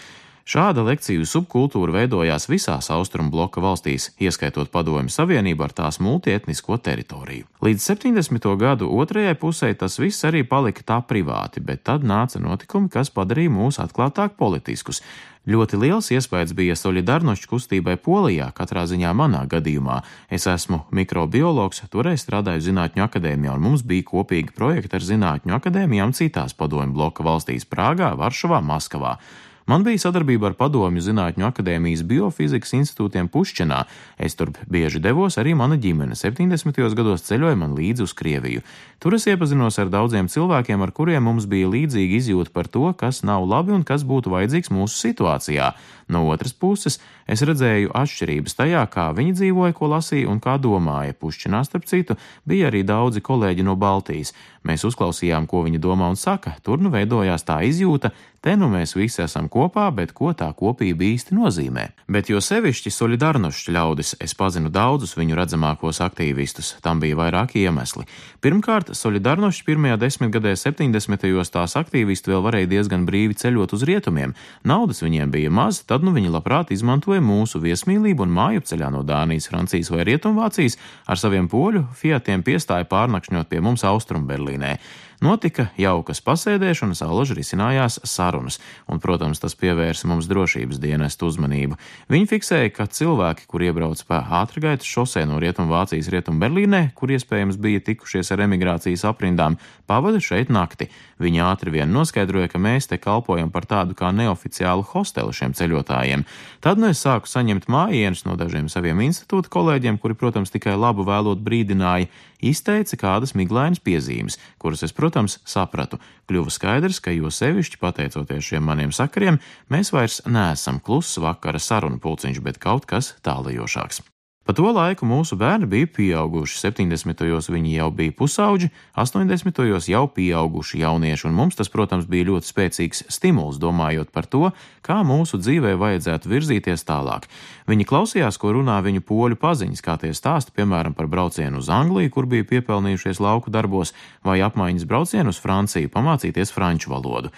Šāda 0.44 0.82
lekciju 0.84 1.24
subkultūra 1.24 1.94
veidojās 2.02 2.44
visās 2.50 2.90
austrumu 2.92 3.30
bloka 3.32 3.62
valstīs, 3.64 4.10
ieskaitot 4.20 4.68
Padomju 4.68 5.08
Savienību 5.08 5.64
ar 5.64 5.72
tās 5.72 5.96
multietnisko 6.04 6.76
teritoriju. 6.84 7.46
Līdz 7.64 7.86
70. 7.88 8.48
gadu 8.60 8.90
otrajai 8.92 9.38
pusē 9.40 9.70
tas 9.72 9.96
viss 9.96 10.26
arī 10.28 10.42
palika 10.44 10.84
tā 10.84 10.98
privāti, 11.00 11.62
bet 11.64 11.86
tad 11.88 12.04
nāca 12.04 12.42
notikumi, 12.44 12.90
kas 12.92 13.08
padarīja 13.08 13.54
mūs 13.54 13.80
atklātāk 13.80 14.36
politiskus. 14.36 15.00
Ļoti 15.48 15.80
liels 15.80 16.10
iespējas 16.12 16.52
bija 16.56 16.76
Solidarnošķu 16.76 17.48
kustībai 17.48 17.96
Polijā, 18.04 18.50
katrā 18.52 18.84
ziņā 18.88 19.14
manā 19.16 19.46
gadījumā. 19.48 20.02
Es 20.28 20.44
esmu 20.48 20.82
mikrobiologs, 20.92 21.86
toreiz 21.88 22.20
strādāju 22.20 22.66
Zinātņu 22.68 23.06
akadēmijā, 23.08 23.56
un 23.56 23.64
mums 23.64 23.80
bija 23.80 24.04
kopīgi 24.12 24.52
projekti 24.52 25.00
ar 25.00 25.08
Zinātņu 25.08 25.56
akadēmijām 25.56 26.12
citās 26.12 26.52
padomju 26.52 26.92
bloka 26.92 27.24
valstīs- 27.24 27.64
Prāgā, 27.72 28.12
Varšavā, 28.20 28.60
Maskavā. 28.60 29.16
Man 29.66 29.80
bija 29.80 29.96
sadarbība 30.02 30.50
ar 30.50 30.54
Padomju 30.58 31.00
Zinātņu 31.00 31.46
akadēmijas 31.48 32.02
biofizikas 32.04 32.74
institūtiem 32.76 33.30
Pušķenā. 33.32 33.78
Es 34.20 34.36
tur 34.36 34.50
bieži 34.68 35.00
devos, 35.00 35.38
arī 35.40 35.54
mana 35.56 35.78
ģimene 35.80 36.18
70. 36.20 36.82
gados 36.92 37.24
ceļoja 37.24 37.56
man 37.56 37.72
līdzi 37.72 38.04
uz 38.04 38.12
Krieviju. 38.12 38.60
Tur 39.00 39.16
es 39.16 39.24
iepazinos 39.24 39.80
ar 39.80 39.88
daudziem 39.88 40.28
cilvēkiem, 40.28 40.84
ar 40.84 40.92
kuriem 40.92 41.24
mums 41.24 41.48
bija 41.48 41.70
līdzīga 41.72 42.20
izjūta 42.20 42.52
par 42.52 42.68
to, 42.68 42.90
kas 42.92 43.22
nav 43.24 43.48
labi 43.48 43.72
un 43.72 43.88
kas 43.88 44.04
būtu 44.04 44.34
vajadzīgs 44.36 44.68
mūsu 44.68 45.00
situācijā. 45.00 45.72
No 46.12 46.26
otras 46.28 46.52
puses, 46.52 46.98
es 47.24 47.40
redzēju 47.40 47.94
atšķirības 47.96 48.58
tajā, 48.58 48.84
kā 48.92 49.06
viņi 49.16 49.32
dzīvoja, 49.38 49.72
ko 49.72 49.88
lasīja 49.94 50.28
un 50.28 50.42
kā 50.44 50.58
domāja. 50.60 51.16
Pušķinā, 51.16 51.62
starp 51.64 51.88
citu, 51.88 52.18
bija 52.44 52.68
arī 52.68 52.84
daudzi 52.84 53.24
kolēģi 53.24 53.64
no 53.64 53.78
Baltijas. 53.80 54.34
Mēs 54.68 54.84
uzklausījām, 54.84 55.48
ko 55.48 55.64
viņi 55.64 55.80
domā 55.80 56.10
un 56.12 56.20
saka. 56.20 56.58
Tur 56.64 56.84
nu 56.84 56.92
veidojās 56.92 57.48
tā 57.48 57.62
izjūta, 57.64 58.12
te 58.44 58.52
nu 58.60 58.68
mēs 58.68 58.92
visi 58.92 59.22
esam 59.24 59.46
kopā, 59.48 59.86
bet 59.96 60.12
ko 60.12 60.34
tā 60.36 60.50
kopība 60.52 61.06
īsti 61.06 61.32
nozīmē? 61.32 61.84
Bet 62.12 62.28
jo 62.28 62.42
sevišķi 62.44 62.90
solidarnošķi 62.92 63.72
ļaudis, 63.72 64.10
es 64.20 64.36
pazinu 64.36 64.68
daudzus 64.72 65.16
viņu 65.16 65.38
redzamākos 65.38 66.02
aktīvistus, 66.04 66.74
tam 66.84 67.00
bija 67.00 67.16
vairāki 67.16 67.62
iemesli. 67.64 68.04
Pirmkārt, 68.44 68.92
solidarnošķi 68.98 69.64
pirmajā 69.64 69.96
desmitgadē 70.02 70.52
70. 70.60 71.24
tās 71.54 71.76
aktīvisti 71.80 72.34
vēl 72.34 72.44
varēja 72.44 72.70
diezgan 72.74 73.06
brīvi 73.08 73.38
ceļot 73.40 73.72
uz 73.78 73.86
rietumiem. 73.88 74.36
Naudas 74.68 75.00
viņiem 75.00 75.32
bija 75.32 75.50
maz, 75.50 75.80
tad 75.88 76.04
nu 76.04 76.12
viņi 76.12 76.34
labprāt 76.34 76.74
izmantoja 76.76 77.24
mūsu 77.24 77.62
viesmīlību 77.64 78.28
un 78.28 78.36
māju 78.36 78.66
ceļā 78.68 78.92
no 78.92 79.00
Dānijas, 79.08 79.48
Francijas 79.48 79.88
vai 79.94 80.04
Rietumvācijas 80.10 80.76
ar 81.08 81.20
saviem 81.20 81.48
poļu 81.48 81.86
fiatiem 81.96 82.44
piestāja 82.44 82.84
pārnakšņot 82.92 83.48
pie 83.48 83.64
mums 83.64 83.88
Austrumberlīnē. 83.88 84.76
Notika 85.24 85.70
jaukas 85.80 86.18
pasēdēšanas, 86.20 87.00
alaži 87.06 87.38
risinājās 87.38 87.94
sarunas, 88.04 88.58
un, 88.92 88.98
protams, 89.00 89.38
tas 89.40 89.54
pievērsa 89.56 90.04
mums 90.10 90.26
drošības 90.28 90.76
dienestu 90.82 91.30
uzmanību. 91.30 91.78
Viņi 92.12 92.28
fiksēja, 92.28 92.72
ka 92.76 92.84
cilvēki, 92.92 93.46
kur 93.48 93.64
iebrauc 93.64 94.02
pa 94.04 94.18
ātrgaitas 94.42 94.84
šosē 94.84 95.22
no 95.30 95.38
Rietumvācijas 95.40 96.10
Rietumberlīnē, 96.12 96.90
kur 96.98 97.14
iespējams 97.16 97.56
bija 97.56 97.80
tikušies 97.86 98.34
ar 98.36 98.42
emigrācijas 98.44 99.06
aprindām, 99.08 99.56
pavada 99.88 100.20
šeit 100.20 100.52
nakti. 100.52 100.90
Viņi 101.24 101.40
ātri 101.46 101.72
vien 101.72 101.88
noskaidroja, 101.94 102.50
ka 102.52 102.60
mēs 102.60 102.90
te 102.90 103.00
kalpojam 103.00 103.48
par 103.54 103.64
tādu 103.70 103.96
kā 103.96 104.12
neoficiālu 104.12 104.84
hosteli 104.92 105.32
šiem 105.32 105.56
ceļotājiem. 105.56 106.26
Tad 106.60 106.82
nu 106.82 106.90
es 106.92 107.00
sāku 107.00 107.32
saņemt 107.32 107.70
mājienus 107.72 108.26
no 108.28 108.36
dažiem 108.36 108.68
saviem 108.68 109.00
institūta 109.06 109.48
kolēģiem, 109.56 109.96
kuri, 110.02 110.20
protams, 110.20 110.52
tikai 110.52 110.76
labu 110.76 111.08
vēlot 111.08 111.40
brīdināja, 111.40 112.12
izteica 112.50 112.98
kādas 113.00 113.34
miglainas 113.38 113.82
piezīmes, 113.84 114.38
kuras 114.62 114.84
es, 114.86 114.94
protams, 114.96 115.38
sapratu. 115.48 116.00
Kļuva 116.30 116.54
skaidrs, 116.54 117.02
ka 117.04 117.14
jo 117.14 117.32
sevišķi 117.32 117.80
pateicoties 117.82 118.50
šiem 118.52 118.64
maniem 118.64 118.94
sakariem, 118.94 119.40
mēs 119.72 119.92
vairs 119.94 120.22
neesam 120.26 120.80
kluss 120.80 121.20
vakara 121.20 121.60
sarunu 121.60 122.00
pulciņš, 122.02 122.42
bet 122.44 122.62
kaut 122.62 122.88
kas 122.90 123.14
tālajošāks. 123.26 124.04
Pa 124.44 124.52
to 124.52 124.68
laiku 124.76 125.06
mūsu 125.08 125.38
bērni 125.40 125.64
bija 125.72 125.88
pieauguši, 125.88 126.58
70. 126.60 127.22
viņi 127.48 127.70
jau 127.78 127.86
bija 127.96 128.12
pusauģi, 128.12 128.68
80. 128.92 129.60
jau 129.88 130.02
pieauguši 130.12 130.82
jaunieši, 130.82 131.26
un 131.30 131.38
mums 131.38 131.56
tas, 131.56 131.70
protams, 131.72 132.04
bija 132.04 132.28
ļoti 132.28 132.50
spēcīgs 132.50 133.06
stimuls, 133.08 133.56
domājot 133.56 134.12
par 134.12 134.28
to, 134.28 134.50
kā 134.84 134.98
mūsu 135.00 135.40
dzīvē 135.40 135.72
vajadzētu 135.80 136.28
virzīties 136.28 136.84
tālāk. 136.84 137.24
Viņi 137.72 137.88
klausījās, 137.88 138.36
ko 138.36 138.52
runā 138.58 138.76
viņu 138.84 139.00
poļu 139.08 139.40
paziņas, 139.40 139.80
kā 139.80 139.96
tie 140.02 140.12
stāsta, 140.12 140.52
piemēram, 140.52 140.92
par 140.92 141.08
braucienu 141.08 141.64
uz 141.64 141.72
Angliju, 141.72 142.12
kur 142.12 142.28
bija 142.28 142.44
piepelnījušies 142.52 143.24
lauku 143.24 143.48
darbos, 143.48 143.96
vai 144.20 144.42
apmaiņas 144.44 144.84
braucienu 144.84 145.32
uz 145.32 145.40
Franciju, 145.40 145.88
pamācīties 145.88 146.52
franču 146.52 146.92
valodu. 146.92 147.32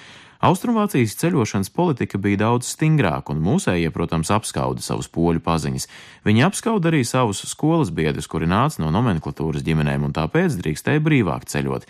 Austrumvācijas 0.46 1.16
ceļošanas 1.18 1.72
politika 1.74 2.20
bija 2.22 2.44
daudz 2.44 2.68
stingrāka, 2.70 3.34
un 3.34 3.40
mūsējie, 3.42 3.88
protams, 3.90 4.28
apskauda 4.30 4.84
savus 4.84 5.08
poļu 5.10 5.40
paziņas. 5.42 5.88
Viņi 6.28 6.44
apskauda 6.46 6.92
arī 6.92 7.00
savus 7.08 7.40
skolas 7.50 7.90
biedrus, 7.90 8.28
kuri 8.30 8.46
nāca 8.46 8.84
no 8.84 8.92
nomenklatūras 8.94 9.64
ģimenēm 9.66 10.04
un 10.06 10.14
tāpēc 10.14 10.54
drīkstēja 10.60 11.02
brīvāk 11.02 11.48
ceļot. 11.50 11.88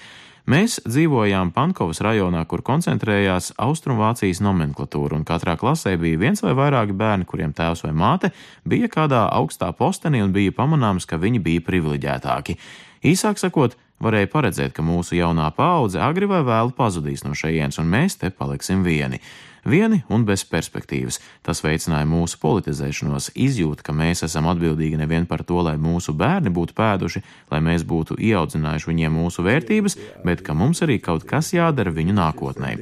Mēs 0.48 0.78
dzīvojām 0.86 1.50
Pankovas 1.52 2.00
rajonā, 2.06 2.46
kur 2.48 2.62
koncentrējās 2.64 3.50
Austrumvācijas 3.60 4.40
nomenklatūra, 4.46 5.18
un 5.18 5.26
katrā 5.28 5.58
klasē 5.60 5.96
bija 6.00 6.22
viens 6.22 6.40
vai 6.40 6.54
vairāki 6.56 6.96
bērni, 6.96 7.28
kuriem 7.28 7.52
tēvs 7.52 7.84
vai 7.84 7.92
māte 7.92 8.30
bija 8.64 8.88
kādā 8.88 9.26
augstā 9.36 9.68
postenī 9.76 10.24
un 10.24 10.32
bija 10.32 10.54
pamanāms, 10.56 11.04
ka 11.04 11.20
viņi 11.20 11.42
bija 11.44 11.66
privileģētāki. 11.66 12.56
Īsāk 13.04 13.42
sakot, 13.42 13.76
Varēja 13.96 14.28
paredzēt, 14.28 14.74
ka 14.76 14.84
mūsu 14.84 15.16
jaunā 15.16 15.48
paudze 15.56 16.00
agri 16.04 16.28
vai 16.28 16.42
vēlu 16.44 16.74
pazudīs 16.76 17.22
no 17.24 17.32
šejienes, 17.32 17.78
un 17.80 17.88
mēs 17.88 18.18
te 18.20 18.28
paliksim 18.28 18.82
vieni. 18.84 19.22
Vieni 19.66 20.02
un 20.12 20.22
bez 20.28 20.44
perspektīvas. 20.46 21.16
Tas 21.42 21.62
veicināja 21.64 22.06
mūsu 22.06 22.36
politizēšanos, 22.42 23.32
izjūta, 23.34 23.82
ka 23.88 23.94
mēs 23.96 24.22
esam 24.22 24.46
atbildīgi 24.52 25.00
nevien 25.00 25.24
par 25.26 25.42
to, 25.48 25.58
lai 25.64 25.74
mūsu 25.80 26.14
bērni 26.14 26.52
būtu 26.54 26.76
pēduši, 26.76 27.22
lai 27.50 27.62
mēs 27.64 27.86
būtu 27.88 28.18
ieaudzinājuši 28.28 28.90
viņiem 28.92 29.16
mūsu 29.16 29.42
vērtības, 29.46 29.96
bet 30.28 30.44
ka 30.46 30.54
mums 30.54 30.84
arī 30.86 31.00
kaut 31.02 31.24
kas 31.26 31.50
jādara 31.56 31.90
viņu 31.90 32.14
nākotnē. 32.20 32.76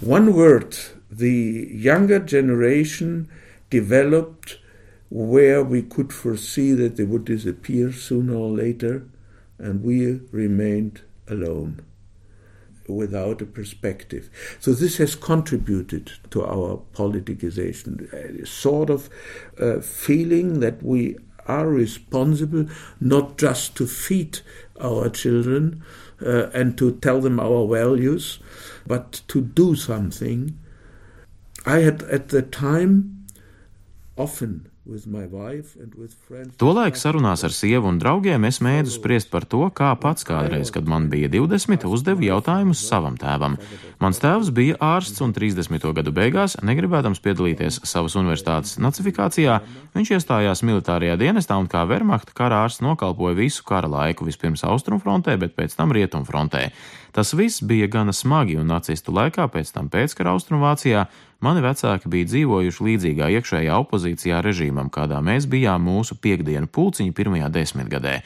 One 0.00 0.32
word, 0.32 0.78
the 1.10 1.34
younger 1.74 2.20
generation 2.20 3.26
developed 3.70 4.56
where 5.10 5.62
we 5.62 5.82
could 5.82 6.12
foresee 6.12 6.72
that 6.74 6.96
they 6.96 7.04
would 7.04 7.26
disappear 7.26 7.92
sooner 7.92 8.34
or 8.34 8.48
later 8.54 9.02
and 9.58 9.82
we 9.82 10.20
remained 10.30 11.02
alone 11.28 11.84
without 12.88 13.42
a 13.42 13.46
perspective. 13.46 14.30
So 14.60 14.72
this 14.72 14.98
has 14.98 15.14
contributed 15.14 16.12
to 16.30 16.44
our 16.44 16.80
politicization, 16.92 18.12
a 18.12 18.46
sort 18.46 18.90
of 18.90 19.10
uh, 19.60 19.80
feeling 19.80 20.60
that 20.60 20.82
we 20.82 21.16
are 21.46 21.68
responsible 21.68 22.66
not 23.00 23.38
just 23.38 23.76
to 23.76 23.86
feed 23.86 24.40
our 24.80 25.08
children 25.08 25.82
uh, 26.24 26.48
and 26.48 26.76
to 26.78 26.92
tell 26.98 27.20
them 27.20 27.38
our 27.40 27.66
values, 27.66 28.38
but 28.86 29.22
to 29.28 29.40
do 29.40 29.74
something. 29.74 30.58
I 31.64 31.80
had 31.80 32.02
at 32.04 32.28
the 32.28 32.42
time 32.42 33.26
often 34.16 34.70
Tolaik 36.60 36.98
sarunās 36.98 37.42
ar 37.46 37.54
sievu 37.54 37.88
un 37.90 37.96
draugiem 37.98 38.44
es 38.46 38.60
mēdzu 38.62 38.92
spriest 38.94 39.30
par 39.32 39.42
to, 39.50 39.64
kā 39.74 39.88
pats 39.98 40.26
kādreiz, 40.26 40.70
kad 40.74 40.86
man 40.86 41.08
bija 41.10 41.30
20, 41.32 41.86
uzdevu 41.90 42.22
jautājumus 42.28 42.84
savam 42.86 43.16
tēvam. 43.18 43.56
Mans 44.02 44.22
tēvs 44.22 44.52
bija 44.54 44.76
ārsts 44.78 45.22
un 45.26 45.34
30. 45.34 45.88
gadu 45.96 46.12
beigās, 46.14 46.54
negribēdams 46.62 47.22
piedalīties 47.24 47.80
savas 47.82 48.14
universitātes 48.20 48.76
nacifikācijā, 48.82 49.58
viņš 49.96 50.12
iestājās 50.18 50.62
militārajā 50.62 51.18
dienestā 51.18 51.58
un 51.58 51.66
kā 51.72 51.82
Wehrmachta 51.90 52.36
kara 52.36 52.62
ārsts 52.66 52.84
nokalpoja 52.86 53.40
visu 53.40 53.66
kara 53.66 53.90
laiku, 53.90 54.28
vispirms 54.30 54.62
austrumfrontē, 54.68 55.34
bet 55.42 55.58
pēc 55.58 55.74
tam 55.74 55.94
rietumfrontē. 55.96 56.68
Tas 57.16 57.32
viss 57.32 57.62
bija 57.64 57.86
gana 57.88 58.12
smagi, 58.12 58.58
un 58.60 58.68
nacistu 58.68 59.14
laikā, 59.16 59.46
pēc 59.48 59.70
tam 59.72 59.86
pēckara 59.88 60.34
Austrumvācijā, 60.36 61.06
mani 61.44 61.62
vecāki 61.64 62.10
bija 62.12 62.28
dzīvojuši 62.30 62.84
līdzīgā 62.88 63.30
iekšējā 63.38 63.78
opozīcijā 63.84 64.42
režīmam, 64.44 64.90
kādā 64.92 65.18
mēs 65.24 65.48
bijām 65.50 65.84
mūsu 65.86 66.16
piekdienu 66.20 66.70
pulciņu 66.72 67.16
pirmajā 67.16 67.50
desmitgadē. 67.52 68.20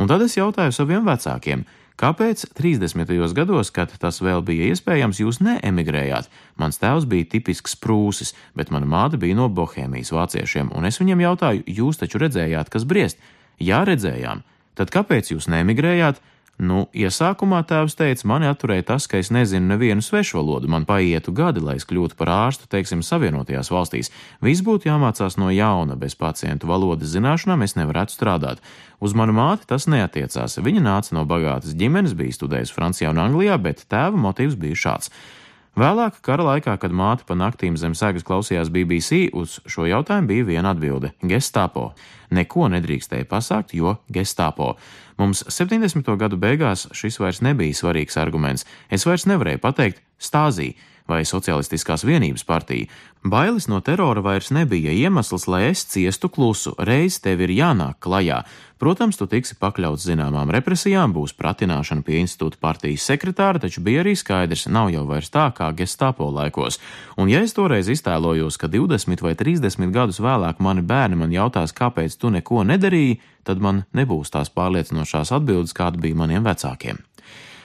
Un 0.00 0.08
tad 0.10 0.24
es 0.24 0.36
jautāju 0.38 0.72
saviem 0.74 1.04
vecākiem, 1.06 1.64
kāpēc 2.00 2.46
30. 2.58 3.12
gados, 3.36 3.70
kad 3.74 3.92
tas 4.00 4.22
vēl 4.24 4.42
bija 4.46 4.70
iespējams, 4.72 5.20
jūs 5.22 5.42
neemigrējāt? 5.44 6.30
Mans 6.60 6.80
tēvs 6.80 7.06
bija 7.08 7.28
tipisks 7.36 7.76
prūsis, 7.78 8.32
bet 8.56 8.72
mana 8.74 8.88
māte 8.88 9.20
bija 9.20 9.36
no 9.38 9.50
Bohēmijas 9.52 10.14
vāciešiem, 10.16 10.72
un 10.74 10.88
es 10.88 10.98
viņam 11.02 11.26
jautāju, 11.26 11.66
jūs 11.68 12.00
taču 12.00 12.22
redzējāt, 12.24 12.72
kas 12.72 12.88
briest? 12.88 13.20
Jā, 13.60 13.84
redzējām. 13.86 14.42
Tad 14.78 14.90
kāpēc 14.90 15.34
jūs 15.34 15.50
neemigrējāt? 15.52 16.22
Nu, 16.60 16.84
iesākumā 16.92 17.62
tēvs 17.64 17.96
teica, 17.96 18.26
mani 18.28 18.46
atturēja 18.46 18.84
tas, 18.92 19.06
ka 19.08 19.16
es 19.18 19.30
nezinu 19.32 19.72
nevienu 19.72 20.04
svešu 20.04 20.36
valodu, 20.36 20.68
man 20.68 20.84
paietu 20.86 21.32
gadi, 21.34 21.62
lai 21.64 21.78
es 21.80 21.86
kļūtu 21.88 22.14
par 22.18 22.28
ārstu, 22.28 22.68
teiksim, 22.70 23.00
Savienotajās 23.02 23.72
valstīs. 23.72 24.12
Viss 24.44 24.62
būtu 24.62 24.90
jāmācās 24.90 25.38
no 25.40 25.48
jauna, 25.50 25.96
bez 25.96 26.14
pacientu 26.14 26.68
valodas 26.68 27.14
zināšanām 27.16 27.64
es 27.64 27.74
nevarētu 27.80 28.14
strādāt. 28.14 28.60
Uz 29.00 29.16
manu 29.16 29.34
māti 29.34 29.66
tas 29.72 29.88
neatiecās. 29.88 30.60
Viņa 30.60 30.84
nāca 30.84 31.16
no 31.16 31.24
bagātas 31.26 31.74
ģimenes, 31.74 32.14
bija 32.14 32.36
studējusi 32.36 32.76
Francijā 32.76 33.10
un 33.10 33.24
Anglijā, 33.24 33.56
bet 33.56 33.86
tēva 33.88 34.20
motīvs 34.28 34.60
bija 34.60 34.84
šāds. 34.84 35.10
Vēlāk, 35.72 36.18
kara 36.20 36.44
laikā, 36.44 36.74
kad 36.76 36.92
māte 36.92 37.24
pa 37.24 37.32
naktīm 37.32 37.78
zem 37.80 37.94
segas 37.96 38.26
klausījās 38.28 38.68
BBC, 38.68 39.30
uz 39.32 39.54
šo 39.64 39.86
jautājumu 39.88 40.28
bija 40.28 40.44
viena 40.44 40.74
atbilde- 40.74 41.14
Gestapo. 41.30 41.94
Neko 42.28 42.68
nedrīkstēja 42.68 43.24
pasākt, 43.24 43.72
jo 43.72 43.96
Gestapo. 44.12 44.76
Mums 45.16 45.42
70. 45.48 46.16
gadu 46.20 46.36
beigās 46.36 46.90
šis 46.92 47.16
vairs 47.18 47.40
nebija 47.40 47.72
svarīgs 47.72 48.20
arguments. 48.20 48.66
Es 48.90 49.06
vairs 49.06 49.24
nevarēju 49.24 49.60
pateikt 49.64 50.02
Stāzī 50.20 50.74
vai 51.08 51.24
Socialistiskās 51.24 52.04
vienības 52.06 52.44
partija. 52.44 52.88
Bailes 53.22 53.68
no 53.70 53.78
terora 53.80 54.20
vairs 54.20 54.50
nebija 54.50 54.90
iemesls, 54.90 55.46
lai 55.46 55.68
es 55.68 55.84
ciestu 55.86 56.26
klusu, 56.28 56.72
reiz 56.78 57.20
tev 57.22 57.44
ir 57.44 57.52
jānāk 57.54 58.00
klajā. 58.02 58.40
Protams, 58.82 59.14
tu 59.14 59.28
tiksi 59.30 59.54
pakļauts 59.62 60.08
zināmām 60.08 60.50
represijām, 60.50 61.12
būs 61.14 61.36
pratināšana 61.38 62.02
pie 62.02 62.18
institūta 62.18 62.58
partijas 62.58 63.06
sekretāra, 63.06 63.62
taču 63.62 63.84
bija 63.86 64.02
arī 64.02 64.16
skaidrs, 64.18 64.66
nav 64.66 64.90
jau 64.90 65.04
vairs 65.06 65.30
tā 65.30 65.44
kā 65.54 65.70
gestapo 65.78 66.26
laikos. 66.34 66.80
Un 67.14 67.30
ja 67.30 67.44
es 67.46 67.54
toreiz 67.54 67.86
iztēlojos, 67.94 68.58
ka 68.58 68.66
20 68.66 69.22
vai 69.22 69.36
30 69.38 69.94
gadus 69.94 70.18
vēlāk 70.18 70.58
mani 70.58 70.82
bērni 70.82 71.22
man 71.22 71.30
jautās, 71.30 71.70
kāpēc 71.70 72.18
tu 72.18 72.34
neko 72.34 72.66
nedarīji, 72.66 73.20
tad 73.46 73.62
man 73.62 73.84
nebūs 73.94 74.34
tās 74.34 74.50
pārliecinošās 74.50 75.30
atbildes, 75.38 75.78
kāda 75.78 76.02
bija 76.02 76.18
maniem 76.18 76.42
vecākiem. 76.42 76.98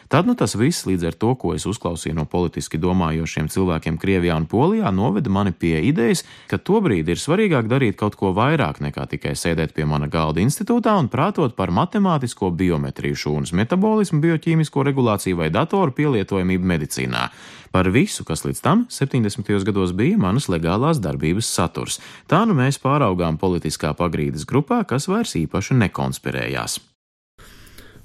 Tad 0.07 0.27
nu 0.27 0.37
tas 0.39 0.55
viss 0.55 0.85
līdz 0.87 1.09
ar 1.09 1.15
to, 1.19 1.33
ko 1.35 1.51
es 1.55 1.65
uzklausīju 1.67 2.15
no 2.15 2.23
politiski 2.29 2.79
domājošiem 2.79 3.49
cilvēkiem 3.51 3.97
Krievijā 3.99 4.37
un 4.39 4.45
Polijā, 4.47 4.87
noveda 4.95 5.31
mani 5.33 5.51
pie 5.51 5.81
idejas, 5.89 6.23
ka 6.47 6.57
tobrīd 6.57 7.09
ir 7.11 7.19
svarīgāk 7.19 7.67
darīt 7.67 7.97
kaut 7.99 8.15
ko 8.15 8.31
vairāk 8.37 8.79
nekā 8.85 9.03
tikai 9.11 9.35
sēdēt 9.35 9.75
pie 9.75 9.83
mana 9.89 10.07
galda 10.07 10.39
institūtā 10.39 10.95
un 10.95 11.11
prātot 11.11 11.57
par 11.59 11.75
matemātisko 11.75 12.53
biometriju, 12.55 13.19
šūnas 13.19 13.51
metabolismu, 13.59 14.21
bioķīmisko 14.23 14.87
regulāciju 14.87 15.41
vai 15.43 15.51
datoru 15.51 15.91
pielietojamību 15.99 16.71
medicīnā. 16.71 17.27
Par 17.75 17.91
visu, 17.91 18.23
kas 18.23 18.45
līdz 18.47 18.63
tam 18.63 18.87
70. 18.89 19.43
gados 19.67 19.91
bija 19.91 20.17
manas 20.17 20.47
legālās 20.47 21.03
darbības 21.03 21.51
saturs. 21.51 21.99
Tā 22.31 22.45
nu 22.47 22.55
mēs 22.55 22.79
pāraugām 22.79 23.35
politiskā 23.37 23.91
pagrīdes 23.97 24.47
grupā, 24.47 24.85
kas 24.87 25.11
vairs 25.11 25.35
īpaši 25.35 25.75
nekonspirējās. 25.83 26.79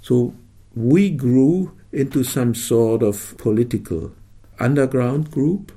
So 0.02 0.32
we 0.74 1.10
grew 1.10 1.76
into 1.92 2.24
some 2.24 2.54
sort 2.54 3.02
of 3.02 3.36
political 3.38 4.12
underground 4.58 5.30
group, 5.30 5.72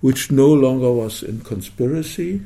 which 0.00 0.30
no 0.30 0.48
longer 0.48 0.92
was 0.92 1.22
in 1.22 1.40
conspiracy. 1.40 2.42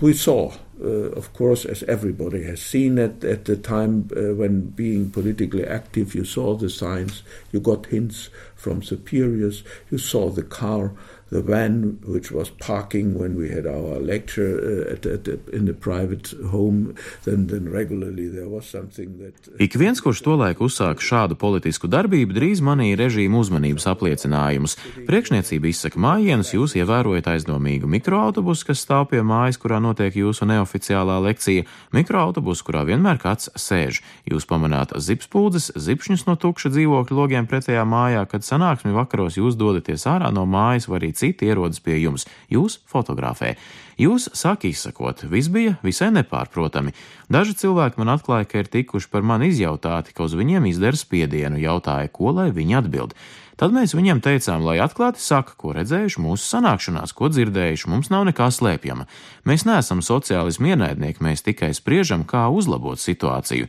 We 0.00 0.12
saw 0.12 0.54
uh, 0.82 1.10
of 1.16 1.32
course, 1.32 1.64
as 1.64 1.82
everybody 1.84 2.44
has 2.44 2.62
seen 2.62 2.98
at, 2.98 3.24
at 3.24 3.46
the 3.46 3.56
time 3.56 4.08
uh, 4.16 4.34
when 4.34 4.70
being 4.70 5.10
politically 5.10 5.66
active, 5.66 6.14
you 6.14 6.24
saw 6.24 6.54
the 6.54 6.70
signs, 6.70 7.22
you 7.50 7.58
got 7.58 7.86
hints 7.86 8.30
from 8.54 8.82
superiors, 8.82 9.64
you 9.90 9.98
saw 9.98 10.30
the 10.30 10.42
car 10.42 10.92
the 11.30 11.42
van 11.42 11.98
which 12.06 12.30
was 12.32 12.50
parking 12.50 13.18
when 13.18 13.36
we 13.36 13.48
had 13.48 13.66
our 13.66 14.00
lecture 14.00 14.56
uh, 14.88 14.92
at, 14.92 15.06
at, 15.06 15.28
in 15.52 15.66
the 15.66 15.74
private 15.74 16.32
home, 16.50 16.94
then, 17.24 17.46
then 17.48 17.68
regularly 17.68 18.28
there 18.28 18.48
was 18.48 18.64
something 18.64 19.18
that. 19.18 19.34
Uh, 19.48 19.56
Ik 19.58 19.76
viens, 19.76 20.00
kurš 20.00 20.22
tolaik 20.24 20.62
uzsāka 20.64 21.04
šādu 21.04 21.36
politisku 21.36 21.88
darbību, 21.90 22.32
drīz 22.32 22.62
manīja 22.64 22.96
režīmu 23.02 23.42
uzmanības 23.42 23.88
apliecinājumus. 23.92 24.78
Priekšniecība 25.08 25.68
izsaka 25.68 26.00
mājienus, 26.00 26.54
jūs 26.56 26.76
ievērojat 26.80 27.28
aizdomīgu 27.34 27.90
mikroautobusu, 27.92 28.70
kas 28.70 28.84
stāv 28.86 29.10
pie 29.12 29.20
mājas, 29.20 29.60
kurā 29.60 29.82
notiek 29.84 30.16
jūsu 30.16 30.48
neoficiālā 30.48 31.18
lekcija, 31.28 31.66
mikroautobusu, 31.92 32.64
kurā 32.64 32.86
vienmēr 32.88 33.20
kāds 33.20 33.52
sēž. 33.58 34.00
Jūs 34.32 34.48
pamanāt 34.48 34.96
zipspūdzes, 34.96 35.74
zipšņus 35.76 36.24
no 36.30 36.38
tukša 36.40 36.72
dzīvokļa 36.72 37.20
logiem 37.20 37.50
pretējā 37.50 37.84
mājā, 37.84 38.24
kad 38.30 38.46
sanāksmi 38.46 38.96
vakaros 38.96 39.36
jūs 39.36 39.58
dodaties 39.60 40.08
ārā 40.08 40.32
no 40.32 40.46
mājas 40.48 40.88
vai 40.88 41.02
arī 41.02 41.12
citi 41.18 41.48
ierodas 41.50 41.82
pie 41.82 41.98
jums, 42.00 42.26
jūs 42.52 42.78
fotografē. 42.88 43.56
Jūs 43.98 44.28
sāk 44.38 44.68
izsakot, 44.68 45.24
viss 45.26 45.50
bija 45.50 45.74
visai 45.82 46.12
nepārprotami. 46.14 46.94
Daži 47.26 47.56
cilvēki 47.58 47.98
man 47.98 48.14
atklāja, 48.14 48.46
ka 48.46 48.62
ir 48.62 48.70
tikuši 48.70 49.10
par 49.10 49.26
mani 49.26 49.50
izjautāti, 49.50 50.14
ka 50.14 50.28
uz 50.28 50.38
viņiem 50.38 50.70
izdara 50.70 50.98
spiedienu, 50.98 51.58
jautāja, 51.58 52.06
ko 52.14 52.30
lai 52.36 52.52
viņi 52.54 52.78
atbild. 52.78 53.16
Tad 53.58 53.74
mēs 53.74 53.90
viņiem 53.98 54.20
teicām, 54.22 54.62
lai 54.62 54.76
atklāti 54.78 55.18
saka, 55.18 55.56
ko 55.58 55.72
redzējuši 55.74 56.22
mūsu 56.22 56.46
sanākšanās, 56.46 57.10
ko 57.10 57.26
dzirdējuši, 57.32 57.88
mums 57.90 58.12
nav 58.14 58.28
nekā 58.28 58.46
slēpjama. 58.54 59.08
Mēs 59.50 59.66
neesam 59.66 59.98
sociālismu 60.06 60.70
ienaidnieki, 60.76 61.24
mēs 61.26 61.42
tikai 61.42 61.72
spriežam, 61.74 62.22
kā 62.22 62.46
uzlabot 62.54 63.02
situāciju. 63.02 63.66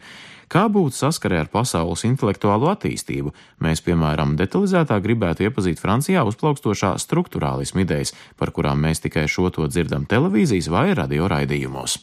Kā 0.49 0.63
būt 0.65 0.95
saskarē 0.97 1.43
ar 1.43 1.49
pasaules 1.53 2.01
intelektuālo 2.07 2.71
attīstību? 2.71 3.35
Mēs, 3.61 3.83
piemēram, 3.85 4.33
detalizētāk 4.39 5.05
gribētu 5.05 5.45
iepazīt 5.45 5.77
Francijā 5.77 6.25
uzplaukstošā 6.25 6.95
struktūrālismu 7.05 7.85
idejas, 7.85 8.15
par 8.33 8.49
kurām 8.55 8.81
mēs 8.81 9.05
tikai 9.05 9.29
šo 9.29 9.53
to 9.53 9.69
dzirdam 9.69 10.09
televīzijas 10.09 10.73
vai 10.73 10.87
radio 10.97 11.29
raidījumos. 11.29 11.99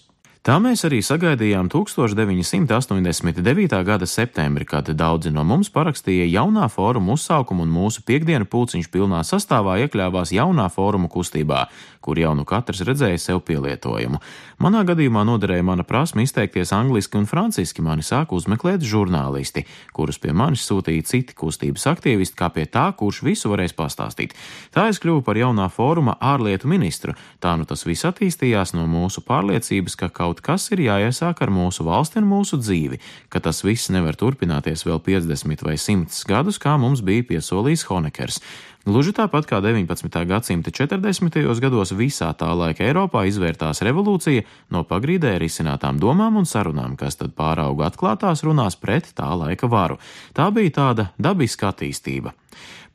Tā 0.46 0.60
mēs 0.62 0.84
arī 0.86 1.00
sagaidījām 1.02 1.66
1989. 1.72 3.72
gada 3.82 4.06
septembri, 4.06 4.62
kad 4.62 4.86
daudzi 4.94 5.32
no 5.34 5.42
mums 5.42 5.72
parakstīja 5.74 6.28
jaunā 6.30 6.68
fóruma 6.70 7.16
uzsaukumu 7.16 7.64
un 7.66 7.72
mūsu 7.74 8.04
piekdienu 8.06 8.46
pulciņš 8.46 8.86
pilnā 8.92 9.24
sastāvā 9.26 9.80
iekļāvās 9.82 10.30
jaunā 10.36 10.68
fóruma 10.70 11.10
kustībā, 11.10 11.64
kur 11.98 12.20
jau 12.22 12.36
nu 12.38 12.46
katrs 12.46 12.84
redzēja 12.86 13.18
sev 13.18 13.42
pielietojumu. 13.42 14.22
Manā 14.56 14.80
gadījumā 14.88 15.20
noderēja 15.28 15.60
mana 15.68 15.84
prasme 15.84 16.24
izteikties 16.24 16.70
angliski 16.72 17.18
un 17.18 17.26
franciski, 17.28 17.82
mani 17.84 18.00
sāka 18.00 18.32
uzmeklēt 18.32 18.80
žurnālisti, 18.88 19.66
kurus 19.92 20.16
pie 20.16 20.32
manis 20.32 20.62
sūtīja 20.64 21.04
citi 21.04 21.34
kustības 21.36 21.84
aktīvisti, 21.90 22.38
kā 22.38 22.48
pie 22.54 22.64
tā, 22.64 22.86
kurš 22.96 23.18
visu 23.26 23.50
varēs 23.52 23.76
pastāstīt. 23.76 24.32
Tā 24.72 24.86
es 24.88 25.00
kļuvu 25.02 25.20
par 25.26 25.36
jaunā 25.36 25.66
fóruma 25.68 26.14
ārlietu 26.24 26.70
ministru, 26.72 27.12
tā 27.36 27.52
nu 27.60 27.68
tas 27.68 27.84
viss 27.84 28.08
attīstījās 28.08 28.72
no 28.78 28.86
mūsu 28.88 29.20
pārliecības, 29.28 29.98
ka 30.00 30.08
kaut 30.08 30.40
kas 30.46 30.70
ir 30.72 30.86
jāiesāk 30.86 31.42
ar 31.44 31.52
mūsu 31.52 31.84
valsti 31.84 32.22
un 32.22 32.30
mūsu 32.30 32.56
dzīvi, 32.62 33.02
ka 33.28 33.44
tas 33.44 33.60
viss 33.60 33.92
nevar 33.92 34.16
turpināties 34.16 34.86
vēl 34.88 35.04
50 35.04 35.68
vai 35.68 35.76
100 35.76 36.24
gadus, 36.32 36.56
kā 36.56 36.78
mums 36.80 37.04
bija 37.04 37.28
piesolījis 37.28 37.84
Honekers. 37.90 38.40
Gluži 38.86 39.10
tāpat 39.10 39.48
kā 39.50 39.58
19. 39.58 40.06
gadsimta 40.30 40.70
40. 40.70 41.42
gados 41.58 41.90
visā 41.98 42.28
tā 42.38 42.52
laika 42.54 42.84
Eiropā 42.86 43.24
izvērtās 43.26 43.82
revolūcija 43.82 44.44
no 44.70 44.84
pagrīdē 44.86 45.32
risinātām 45.42 45.98
domām 45.98 46.38
un 46.38 46.46
sarunām, 46.46 46.94
kas 46.94 47.18
tad 47.18 47.34
pārauga 47.34 47.88
atklātās 47.90 48.44
runās 48.46 48.78
pret 48.78 49.10
tā 49.18 49.26
laika 49.34 49.66
varu. 49.66 49.98
Tā 50.38 50.52
bija 50.54 50.76
tāda 50.78 51.08
dabiska 51.18 51.72
attīstība. 51.74 52.30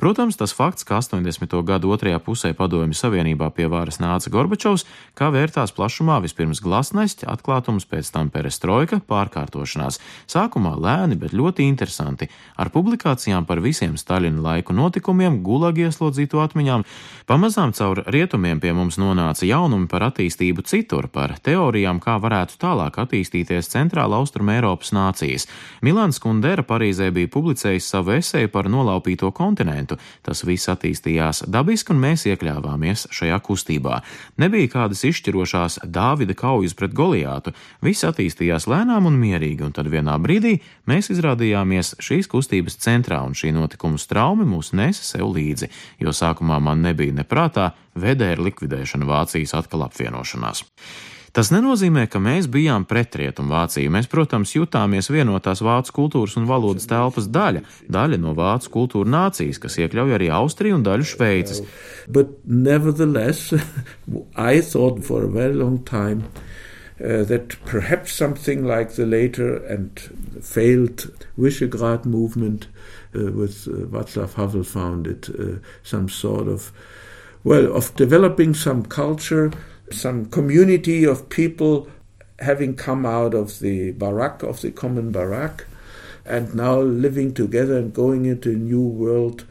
Protams, 0.01 0.33
tas 0.33 0.49
fakts, 0.49 0.81
ka 0.81 0.97
80. 0.97 1.51
gadu 1.61 1.91
otrajā 1.93 2.17
pusē 2.25 2.49
Padomju 2.57 2.97
Savienībā 2.97 3.51
pie 3.53 3.67
varas 3.69 3.99
nāca 4.01 4.31
Gorbačovs, 4.33 4.87
kā 5.13 5.27
vērtās 5.29 5.75
plašumā 5.77 6.15
vispirms 6.23 6.57
glasnests, 6.65 7.21
atklātums, 7.29 7.85
pēc 7.85 8.09
tam 8.09 8.31
perestroika, 8.33 8.97
pārkārtošanās. 9.05 9.99
Sākumā 10.25 10.71
lēni, 10.81 11.19
bet 11.21 11.35
ļoti 11.37 11.67
interesanti, 11.69 12.31
ar 12.57 12.71
publikācijām 12.73 13.45
par 13.45 13.61
visiem 13.61 13.93
Staļina 13.93 14.41
laiku 14.41 14.73
notikumiem, 14.73 15.37
gulagi 15.45 15.85
ieslodzīto 15.85 16.41
atmiņām. 16.41 16.87
Pamazām 17.29 17.69
caur 17.77 18.01
rietumiem 18.09 18.57
pie 18.57 18.73
mums 18.73 18.97
nonāca 18.97 19.45
jaunumi 19.45 19.85
par 19.85 20.07
attīstību 20.09 20.65
citur, 20.65 21.11
par 21.13 21.35
teorijām, 21.45 22.01
kā 22.01 22.17
varētu 22.17 22.57
tālāk 22.57 22.97
attīstīties 23.05 23.69
centrāla 23.69 24.17
austruma 24.17 24.57
Eiropas 24.57 24.95
nācijas. 24.97 25.45
Milāns 25.85 26.17
Kundera 26.17 26.65
Parīzē 26.65 27.13
bija 27.13 27.29
publicējis 27.29 27.93
savu 27.93 28.17
esēju 28.17 28.49
par 28.49 28.65
nolaupīto 28.65 29.29
kontinentu 29.29 29.50
kontinentu. 29.51 29.97
Tas 30.23 30.43
viss 30.47 30.69
attīstījās 30.71 31.45
dabiski, 31.51 31.93
un 31.93 32.01
mēs 32.01 32.25
iekļāvāmies 32.29 33.07
šajā 33.11 33.39
kustībā. 33.43 34.01
Nebija 34.41 34.71
kādas 34.71 35.03
izšķirošās 35.07 35.81
Dāvida 35.85 36.35
kaujas 36.37 36.75
pret 36.77 36.95
Goliātu. 36.95 37.53
Viss 37.83 38.05
attīstījās 38.07 38.67
lēnām 38.71 39.09
un 39.09 39.19
mierīgi, 39.19 39.65
un 39.65 39.75
tad 39.75 39.91
vienā 39.91 40.17
brīdī 40.21 40.59
mēs 40.87 41.11
izrādījāmies 41.11 41.95
šīs 41.99 42.29
kustības 42.31 42.79
centrā, 42.81 43.21
un 43.25 43.35
šī 43.35 43.53
notikuma 43.55 43.99
straumi 43.99 44.47
mūs 44.47 44.73
nesa 44.73 45.03
sev 45.03 45.33
līdzi, 45.35 45.69
jo 45.99 46.15
sākumā 46.15 46.59
man 46.63 46.81
nebija 46.85 47.13
neprātā 47.21 47.71
vedēra 47.95 48.41
likvidēšana 48.47 49.07
Vācijas 49.07 49.55
atkal 49.57 49.83
apvienošanās. 49.87 50.63
Tas 51.31 51.47
nenozīmē, 51.53 52.09
ka 52.11 52.19
mēs 52.19 52.49
bijām 52.51 52.83
pret 52.87 53.15
Rietumu 53.15 53.53
Vāciju. 53.55 53.91
Mēs, 53.95 54.09
protams, 54.11 54.51
jutāmies 54.51 55.07
vienotās 55.13 55.61
vācu 55.63 55.93
kultūras 56.01 56.35
un 56.35 56.47
valodas 56.49 56.89
telpas 56.91 57.29
daļa, 57.31 57.61
daļa 57.87 58.19
no 58.19 58.33
vācu 58.35 58.73
kultūra 58.73 59.07
nācijas, 59.13 59.61
kas 59.63 59.79
iekļauj 59.79 60.17
arī 60.17 60.27
Austriju 60.35 60.75
un 60.75 60.83
daļu 60.83 61.07
Šveices. 61.07 61.63
But 62.11 62.35
nevertheless, 62.43 63.53
I 64.35 64.59
thought 64.59 65.05
for 65.07 65.23
a 65.23 65.31
very 65.31 65.55
long 65.55 65.79
time 65.87 66.27
uh, 66.99 67.23
that 67.31 67.55
perhaps 67.63 68.11
something 68.11 68.67
like 68.67 68.99
the 68.99 69.07
later 69.07 69.55
and 69.71 70.03
failed 70.43 71.07
Visegrad 71.39 72.03
movement 72.03 72.67
uh, 73.15 73.31
with 73.31 73.69
uh, 73.71 73.87
Václav 73.87 74.35
Havel 74.35 74.63
founded 74.63 75.31
uh, 75.39 75.63
some 75.81 76.09
sort 76.09 76.49
of, 76.49 76.73
well, 77.45 77.71
of 77.73 77.95
developing 77.95 78.53
some 78.53 78.83
culture 78.83 79.53
some 79.93 80.25
community 80.25 81.03
of 81.03 81.29
people 81.29 81.87
having 82.39 82.75
come 82.75 83.05
out 83.05 83.33
of 83.33 83.59
the 83.59 83.91
barak, 83.91 84.43
of 84.43 84.61
the 84.61 84.71
common 84.71 85.11
barak, 85.11 85.67
and 86.25 86.53
now 86.55 86.79
living 86.79 87.33
together 87.33 87.77
and 87.77 87.93
going 87.93 88.25
into 88.25 88.49
a 88.51 88.55
new 88.55 88.81
world 88.81 89.45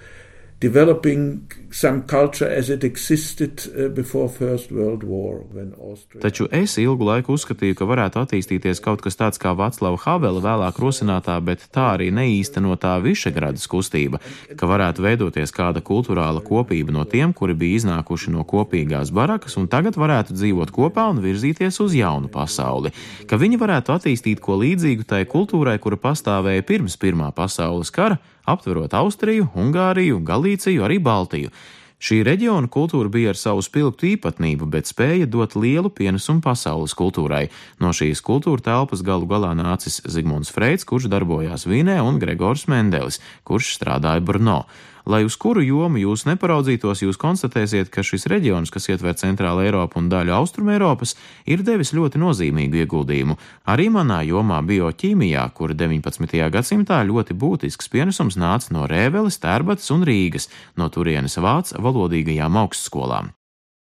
uh. 6.12 6.20
Taču 6.20 6.48
es 6.52 6.74
ilgu 6.82 7.06
laiku 7.06 7.32
uzskatīju, 7.38 7.76
ka 7.78 7.86
varētu 7.88 8.20
attīstīties 8.20 8.82
kaut 8.84 9.00
kas 9.00 9.16
tāds 9.16 9.40
kā 9.40 9.54
Vaclava 9.56 9.96
Havela 10.02 10.42
vēlāk 10.44 10.80
rosinātā, 10.82 11.38
bet 11.46 11.64
tā 11.72 11.86
arī 11.94 12.10
neīstenotā 12.12 12.98
Višegradas 13.00 13.64
kustība, 13.72 14.20
ka 14.52 14.68
varētu 14.68 15.06
veidoties 15.06 15.54
kāda 15.56 15.80
kultūrāla 15.80 16.42
kopība 16.44 16.92
no 16.92 17.06
tiem, 17.08 17.32
kuri 17.32 17.56
bija 17.56 17.80
iznākuši 17.80 18.34
no 18.34 18.44
kopīgās 18.44 19.14
barakas 19.16 19.56
un 19.56 19.70
tagad 19.72 19.96
varētu 19.96 20.36
dzīvot 20.36 20.74
kopā 20.76 21.06
un 21.14 21.22
virzīties 21.24 21.80
uz 21.80 21.96
jaunu 21.96 22.28
pasauli, 22.28 22.92
ka 23.24 23.40
viņi 23.40 23.62
varētu 23.64 23.96
attīstīt 23.96 24.44
ko 24.44 24.60
līdzīgu 24.60 25.08
tai 25.08 25.24
kultūrai, 25.24 25.78
kura 25.80 25.96
pastāvēja 25.96 26.66
pirms 26.68 27.00
Pirmā 27.00 27.32
pasaules 27.32 27.88
kara, 27.94 28.20
aptverot 28.48 28.94
Austriju, 28.96 29.50
Ungāriju, 29.58 30.22
Galīciju, 30.24 30.86
arī 30.86 31.00
Baltiju. 31.02 31.52
Šī 32.00 32.22
reģiona 32.24 32.64
kultūra 32.72 33.12
bija 33.12 33.34
ar 33.34 33.36
savu 33.36 33.60
spilgtu 33.60 34.06
īpatnību, 34.14 34.64
bet 34.72 34.88
spēja 34.88 35.26
dot 35.28 35.52
lielu 35.52 35.90
pienesumu 35.92 36.40
pasaules 36.40 36.94
kultūrai. 36.96 37.50
No 37.76 37.92
šīs 37.92 38.22
kultūra 38.24 38.64
telpas 38.64 39.02
galu 39.04 39.28
galā 39.28 39.50
nācis 39.58 40.00
Zigmunds 40.08 40.48
Freits, 40.54 40.88
kurš 40.88 41.10
darbojās 41.12 41.68
Vīnē, 41.68 41.98
un 42.00 42.16
Gregors 42.22 42.64
Mendelis, 42.72 43.20
kurš 43.44 43.74
strādāja 43.76 44.24
Brno. 44.24 44.62
Lai 45.06 45.22
uz 45.24 45.36
kuru 45.40 45.62
jomu 45.64 46.00
jūs 46.00 46.26
neparaudzītos, 46.28 47.02
jūs 47.04 47.18
konstatēsiet, 47.20 47.88
ka 47.92 48.04
šis 48.04 48.28
reģions, 48.30 48.72
kas 48.72 48.90
ietver 48.92 49.16
Centrāla 49.16 49.64
Eiropu 49.64 50.00
un 50.00 50.10
daļu 50.12 50.34
Austrum 50.36 50.68
Eiropas, 50.74 51.16
ir 51.46 51.64
devis 51.64 51.94
ļoti 51.96 52.20
nozīmīgu 52.20 52.84
ieguldījumu. 52.84 53.38
Arī 53.70 53.88
manā 53.92 54.20
jomā 54.28 54.60
bioķīmijā, 54.66 55.48
kura 55.56 55.74
19. 55.74 56.36
gadsimtā 56.52 57.00
ļoti 57.08 57.36
būtisks 57.40 57.88
pienesums 57.88 58.36
nāca 58.40 58.76
no 58.76 58.86
Rēveles, 58.90 59.40
Tērbatas 59.40 59.90
un 59.96 60.04
Rīgas, 60.08 60.50
no 60.76 60.92
turienes 60.92 61.40
vācu 61.40 61.80
valodīgajām 61.80 62.60
augstskolām. 62.64 63.34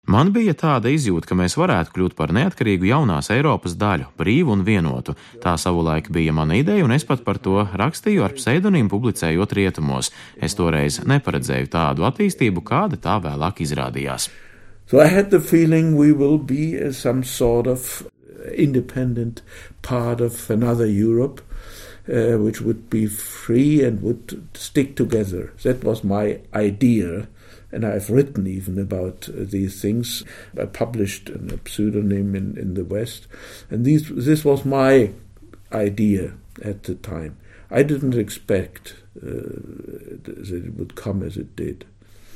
Man 0.08 0.30
bija 0.32 0.54
tāda 0.56 0.88
izjūta, 0.88 1.28
ka 1.28 1.36
mēs 1.36 1.58
varētu 1.60 1.92
kļūt 1.92 2.14
par 2.16 2.32
neatkarīgu 2.32 2.88
jaunās 2.88 3.28
Eiropas 3.30 3.74
daļu, 3.78 4.08
brīvu 4.18 4.54
un 4.56 4.62
vienotu. 4.64 5.12
Tā 5.42 5.52
savulaik 5.60 6.08
bija 6.10 6.32
mana 6.32 6.56
ideja, 6.56 6.86
un 6.86 6.94
es 6.96 7.04
pat 7.04 7.20
par 7.26 7.38
to 7.38 7.66
rakstīju 7.68 8.24
ar 8.24 8.32
pseidonīmu, 8.38 8.88
publicējot 8.90 9.52
rietumos. 9.58 10.08
Es 10.40 10.56
toreiz 10.56 11.02
neparedzēju 11.04 11.68
tādu 11.70 12.08
attīstību, 12.08 12.64
kāda 12.64 12.96
tā 12.96 13.18
vēlāk 13.20 13.60
izrādījās. 13.66 14.30
So 14.90 14.98
I 14.98 15.06
had 15.06 15.30
the 15.30 15.38
feeling 15.38 15.94
we 15.96 16.12
will 16.12 16.38
be 16.38 16.92
some 16.92 17.22
sort 17.22 17.68
of 17.68 18.08
independent 18.56 19.42
part 19.82 20.20
of 20.20 20.50
another 20.50 20.86
Europe, 20.86 21.40
uh, 22.08 22.38
which 22.38 22.60
would 22.60 22.88
be 22.90 23.06
free 23.06 23.84
and 23.84 24.02
would 24.02 24.48
stick 24.54 24.96
together. 24.96 25.52
That 25.62 25.84
was 25.84 26.02
my 26.02 26.40
idea. 26.54 27.28
And 27.72 27.84
I've 27.84 28.10
written 28.10 28.46
even 28.46 28.78
about 28.78 29.28
uh, 29.28 29.44
these 29.44 29.80
things. 29.80 30.24
I 30.58 30.66
published 30.66 31.28
a 31.28 31.58
pseudonym 31.64 32.34
in, 32.34 32.56
in 32.58 32.74
the 32.74 32.84
West, 32.84 33.26
and 33.70 33.84
these, 33.84 34.08
this 34.08 34.44
was 34.44 34.64
my 34.64 35.10
idea 35.72 36.34
at 36.62 36.84
the 36.84 36.94
time. 36.94 37.36
I 37.70 37.82
didn't 37.82 38.16
expect 38.16 38.94
uh, 39.16 39.30
that 40.24 40.50
it 40.50 40.74
would 40.74 40.96
come 40.96 41.22
as 41.22 41.36
it 41.36 41.54
did. 41.56 41.86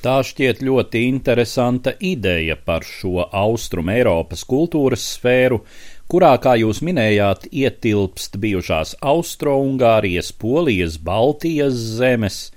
Tā 0.05 0.19
šķiet 0.21 0.59
ļoti 0.61 1.01
interesanta 1.09 1.95
ideja 2.05 2.59
par 2.61 2.85
šo 2.85 3.23
Austrum 3.25 3.89
Eiropas 3.89 4.43
kultūras 4.45 5.01
sfēru, 5.15 5.63
kurā, 6.13 6.35
kā 6.45 6.59
jūs 6.61 6.83
minējāt, 6.85 7.47
ietilpst 7.49 8.37
bijušās 8.43 8.99
Austro-Ungārijas, 9.01 10.29
Polijas, 10.37 10.99
Baltijas 11.01 11.81
zemes, 11.97 12.51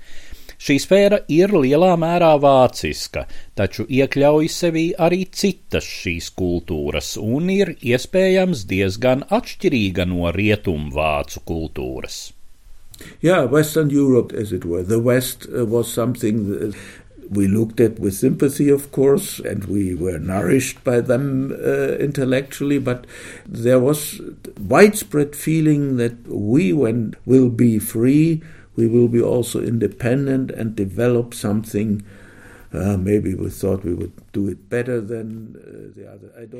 Šī 0.58 0.74
sfēra 0.82 1.20
ir 1.30 1.52
lielā 1.54 1.92
mērā 2.02 2.32
vāciska, 2.42 3.28
taču 3.54 3.84
iekļauj 3.86 4.48
sevī 4.50 4.86
arī 4.98 5.20
citas 5.30 5.86
šīs 5.86 6.32
kultūras 6.34 7.12
un 7.22 7.46
ir 7.54 7.76
iespējams 7.78 8.64
diezgan 8.66 9.22
atšķirīga 9.30 10.08
no 10.10 10.32
rietumvācu 10.34 11.44
kultūras. 11.46 12.18
Yeah, 13.22 13.44
Western 13.44 13.90
Europe, 13.90 14.32
as 14.32 14.52
it 14.52 14.64
were. 14.64 14.82
The 14.82 14.98
West 14.98 15.46
uh, 15.46 15.64
was 15.64 15.92
something 15.92 16.50
that 16.50 16.74
we 17.30 17.46
looked 17.46 17.78
at 17.78 18.00
with 18.00 18.14
sympathy, 18.14 18.68
of 18.68 18.90
course, 18.90 19.38
and 19.38 19.64
we 19.64 19.94
were 19.94 20.18
nourished 20.18 20.82
by 20.82 21.00
them 21.00 21.52
uh, 21.52 21.94
intellectually, 22.02 22.80
but 22.80 23.06
there 23.46 23.78
was 23.78 24.20
widespread 24.58 25.36
feeling 25.36 25.98
that 25.98 26.26
we 26.26 26.72
when, 26.72 27.14
will 27.26 27.50
be 27.50 27.78
free 27.78 28.42
we 28.78 28.86
will 28.86 29.08
be 29.08 29.20
also 29.20 29.60
independent 29.60 30.50
and 30.50 30.76
develop 30.76 31.34
something. 31.34 32.00
Uh, 32.00 32.28
uh. 32.70 32.98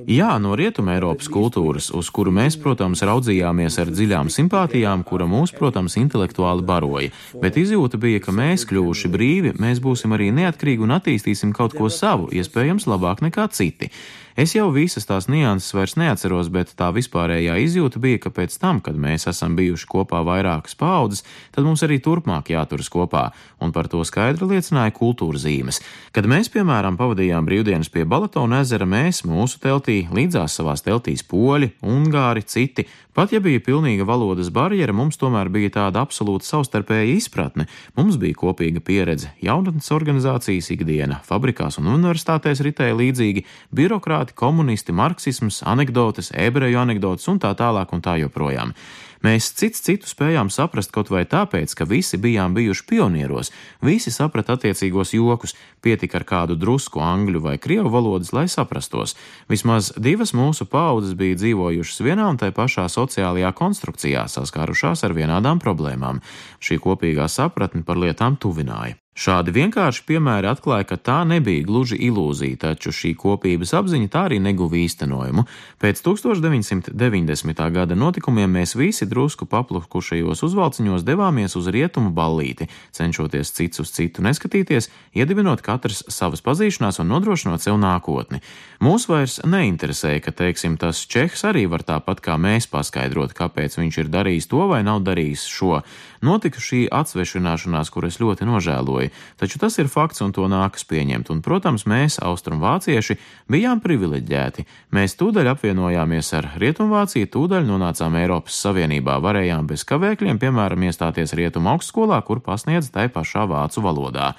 Jā, 0.09 0.29
no 0.41 0.55
rietuma 0.57 0.95
Eiropas 0.97 1.29
kultūras, 1.29 1.91
uz 1.93 2.09
kuru 2.17 2.33
mēs, 2.33 2.57
protams, 2.63 3.03
raudzījāmies 3.05 3.77
ar 3.83 3.93
dziļām 3.93 4.31
simpātijām, 4.33 5.03
kura 5.05 5.27
mūs, 5.29 5.53
protams, 5.53 5.99
intelektuāli 6.01 6.65
baroja, 6.65 7.13
bet 7.43 7.61
izjūta 7.61 8.01
bija, 8.01 8.23
ka 8.25 8.33
mēs, 8.33 8.65
kļuvuši 8.71 9.13
brīvi, 9.13 9.53
mēs 9.61 9.83
būsim 9.85 10.17
arī 10.17 10.31
neatkarīgi 10.39 10.89
un 10.89 10.97
attīstīsim 10.97 11.53
kaut 11.53 11.77
ko 11.77 11.93
savu, 11.93 12.33
iespējams, 12.33 12.89
labāk 12.89 13.21
nekā 13.29 13.45
citi. 13.53 13.93
Es 14.39 14.53
jau 14.55 14.69
visas 14.71 15.03
tās 15.03 15.27
nianses 15.27 15.73
vairs 15.75 15.97
neatceros, 15.99 16.47
bet 16.55 16.69
tā 16.79 16.93
vispārējā 16.95 17.57
izjūta 17.59 17.99
bija, 17.99 18.21
ka 18.23 18.31
pēc 18.31 18.55
tam, 18.63 18.79
kad 18.79 18.95
mēs 18.95 19.27
esam 19.27 19.57
bijuši 19.59 19.89
kopā 19.91 20.21
vairākas 20.23 20.79
paudzes, 20.79 21.25
tad 21.51 21.67
mums 21.67 21.83
arī 21.83 21.97
turpmāk 21.99 22.53
jāturas 22.53 22.87
kopā, 22.87 23.25
un 23.59 23.75
par 23.75 23.89
to 23.91 24.05
skaidri 24.07 24.47
liecināja 24.53 24.95
kultūra 24.95 25.43
zīmes. 25.43 25.83
Kad 26.15 26.31
mēs, 26.31 26.53
piemēram, 26.55 26.95
pavadījām 27.01 27.51
brīvdienas 27.51 27.91
pie 27.91 28.07
Balatona 28.07 28.63
ezera, 28.63 28.87
mēs 28.87 29.25
mūsu 29.27 29.59
teltī, 29.65 30.05
līdzās 30.07 30.55
savās 30.61 30.87
teltīs 30.87 31.27
poļi, 31.27 31.73
ungāri, 31.83 32.47
citi, 32.47 32.87
pat 33.19 33.33
ja 33.35 33.41
bija 33.43 33.59
pilnīga 33.59 34.05
valodas 34.07 34.47
barjera, 34.55 34.95
mums 34.95 35.19
tomēr 35.19 35.49
bija 35.51 35.73
tāda 35.75 36.05
absolūta 36.07 36.47
savstarpēja 36.47 37.17
izpratne, 37.17 37.65
mums 37.99 38.15
bija 38.23 38.37
kopīga 38.39 38.79
pieredze, 38.85 39.33
jaunatnes 39.43 39.91
organizācijas 39.97 40.71
ikdiena, 40.77 41.19
fabrikās 41.27 41.81
un 41.83 41.91
universitātēs 41.97 42.63
ritēja 42.63 42.95
līdzīgi, 43.01 43.43
birokrāti 43.75 44.39
komunisti, 44.39 44.95
marksisms, 44.95 45.65
anekdotes, 45.67 46.31
ebreju 46.31 46.79
anekdotes 46.79 47.27
un 47.33 47.43
tā 47.43 47.51
tālāk 47.59 47.91
un 47.97 48.07
tā 48.07 48.15
joprojām. 48.23 48.77
Mēs 49.25 49.51
cits 49.59 49.83
citu 49.83 50.07
spējām 50.07 50.51
saprast 50.53 50.93
kaut 50.95 51.11
vai 51.11 51.25
tāpēc, 51.27 51.75
ka 51.75 51.87
visi 51.89 52.21
bijām 52.23 52.55
bijuši 52.55 52.85
pionieros, 52.87 53.51
visi 53.83 54.13
saprata 54.15 54.55
attiecīgos 54.55 55.15
jokus, 55.17 55.57
pietika 55.83 56.21
ar 56.21 56.27
kādu 56.29 56.59
drusku 56.59 57.03
angļu 57.03 57.43
vai 57.43 57.57
krievu 57.59 57.91
valodas, 57.91 58.31
lai 58.37 58.47
saprastos. 58.53 59.17
Vismaz 59.51 59.91
divas 59.99 60.35
mūsu 60.37 60.69
paudzes 60.71 61.19
bija 61.19 61.39
dzīvojušas 61.41 62.05
vienā 62.07 62.29
un 62.31 62.39
tai 62.39 62.53
pašā 62.55 62.87
sociālajā 62.93 63.51
konstrukcijā, 63.59 64.29
saskārušās 64.31 65.03
ar 65.03 65.17
vienādām 65.19 65.59
problēmām. 65.63 66.23
Šī 66.63 66.79
kopīgā 66.83 67.27
sapratne 67.33 67.83
par 67.83 67.99
lietām 67.99 68.39
tuvināja. 68.39 69.01
Šādi 69.19 69.51
vienkārši 69.51 70.05
piemēri 70.07 70.47
atklāja, 70.47 70.85
ka 70.93 70.97
tā 71.03 71.17
nebija 71.27 71.65
gluži 71.67 71.97
ilūzija, 72.07 72.55
taču 72.63 72.93
šī 72.95 73.17
kopības 73.19 73.73
apziņa 73.75 74.11
tā 74.15 74.21
arī 74.29 74.37
neguva 74.39 74.79
īstenojumu. 74.79 75.43
Pēc 75.83 76.03
1990. 76.07 77.63
gada 77.75 77.97
notikumiem 77.99 78.55
mēs 78.61 78.77
visi 78.79 79.09
drusku 79.11 79.49
paplukušajos 79.51 80.45
uzvalciņos 80.47 81.03
devāmies 81.03 81.59
uz 81.59 81.67
rietumu 81.75 82.13
ballīti, 82.15 82.69
cenšoties 82.95 83.51
cits 83.57 83.83
uz 83.83 83.91
citu 83.97 84.23
neskatīties, 84.23 84.87
iedibinot 85.19 85.67
katrs 85.67 86.05
savas 86.15 86.45
pazīšanās 86.47 87.03
un 87.03 87.11
nodrošinot 87.11 87.67
sev 87.67 87.81
nākotni. 87.83 88.39
Mūs 88.79 89.09
vairs 89.11 89.41
neinteresēja, 89.43 90.23
ka, 90.29 90.37
teiksim, 90.45 90.79
tas 90.79 91.03
čehs 91.11 91.43
arī 91.43 91.67
var 91.67 91.83
tāpat 91.83 92.23
kā 92.23 92.39
mēs 92.39 92.71
paskaidrot, 92.71 93.35
kāpēc 93.35 93.81
viņš 93.83 93.99
ir 94.05 94.15
darījis 94.15 94.47
to 94.55 94.63
vai 94.71 94.85
nav 94.87 95.03
darījis 95.03 95.51
šo. 95.51 95.83
Notika 96.23 96.63
šī 96.63 96.87
atsvešināšanās, 96.95 97.91
kuras 97.95 98.23
ļoti 98.23 98.47
nožēloju, 98.47 99.08
taču 99.41 99.61
tas 99.63 99.79
ir 99.79 99.91
fakts 99.93 100.23
un 100.25 100.35
to 100.37 100.47
nākas 100.51 100.87
pieņemt, 100.89 101.33
un, 101.35 101.43
protams, 101.45 101.87
mēs, 101.89 102.21
austrumvācieši, 102.25 103.19
bijām 103.51 103.83
privileģēti. 103.85 104.67
Mēs 104.97 105.19
tūdaļ 105.21 105.53
apvienojāmies 105.55 106.33
ar 106.39 106.53
Rietumvāciju, 106.61 107.33
tūdaļ 107.35 107.67
nonācām 107.69 108.21
Eiropas 108.23 108.61
Savienībā, 108.67 109.19
varējām 109.25 109.69
bez 109.71 109.85
kavēkļiem, 109.89 110.41
piemēram, 110.43 110.89
iestāties 110.89 111.37
Rietumu 111.39 111.75
augstskolā, 111.75 112.23
kur 112.27 112.41
pasniedz 112.45 112.93
tai 112.95 113.11
pašā 113.13 113.49
vācu 113.51 113.85
valodā. 113.85 114.33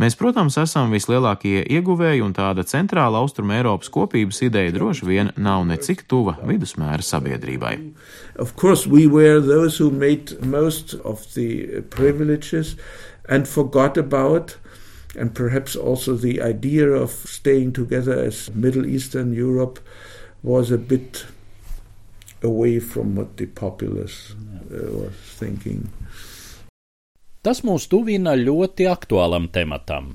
Mēs, 0.00 0.16
protams, 0.18 0.56
esam 0.58 0.90
vislielākie 0.94 1.60
ieguvēji, 1.76 2.22
un 2.24 2.32
tāda 2.34 2.64
centrāla 2.66 3.20
austruma 3.20 3.58
Eiropas 3.58 3.90
kopības 3.92 4.40
ideja 4.46 4.72
droši 4.74 5.06
vien 5.06 5.30
nav 5.36 5.66
necik 5.68 6.06
tuva 6.08 6.38
vidusmēra 6.48 7.04
sabiedrībai. 7.04 7.76
Of 8.40 8.56
course, 8.56 8.88
we 8.88 9.06
were 9.06 9.40
those 9.40 9.78
who 9.78 9.90
made 9.90 10.34
most 10.40 10.96
of 11.04 11.22
the 11.36 11.84
privileges 11.92 12.74
and 13.32 13.48
forgot 13.48 13.96
about 13.96 14.56
and 15.16 15.34
perhaps 15.34 15.76
also 15.76 16.14
the 16.14 16.40
idea 16.40 16.88
of 16.88 17.10
staying 17.10 17.72
together 17.72 18.18
as 18.18 18.50
Middle 18.54 18.86
Eastern 18.86 19.32
Europe 19.32 19.78
was 20.42 20.70
a 20.70 20.78
bit 20.78 21.24
away 22.42 22.78
from 22.80 23.14
what 23.16 23.36
the 23.36 23.46
populace 23.46 24.34
uh, 24.72 24.90
was 25.00 25.14
thinking. 25.40 25.88
Tas 27.42 27.62
mūs 27.66 27.88
tuvina 27.90 28.36
ļoti 28.38 28.86
aktuālam 28.90 29.48
tematam. 29.50 30.12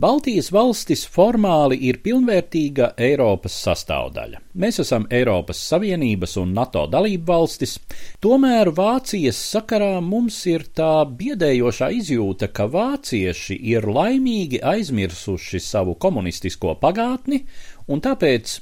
Baltijas 0.00 0.48
valstis 0.52 1.02
formāli 1.04 1.76
ir 1.88 1.98
pilnvērtīga 2.04 2.92
Eiropas 3.00 3.56
sastāvdaļa. 3.64 4.40
Mēs 4.62 4.80
esam 4.84 5.06
Eiropas 5.12 5.60
Savienības 5.70 6.36
un 6.40 6.54
NATO 6.56 6.86
dalību 6.90 7.26
valstis, 7.28 7.76
tomēr 8.24 8.72
Vācijas 8.76 9.40
sakarā 9.54 10.00
mums 10.04 10.38
ir 10.50 10.64
tā 10.76 11.04
biedējošā 11.20 11.90
izjūta, 11.98 12.48
ka 12.48 12.68
vācieši 12.72 13.58
ir 13.74 13.88
laimīgi 13.88 14.62
aizmirsuši 14.72 15.60
savu 15.64 15.96
komunistisko 16.00 16.76
pagātni, 16.80 17.42
un 17.88 18.00
tāpēc, 18.04 18.56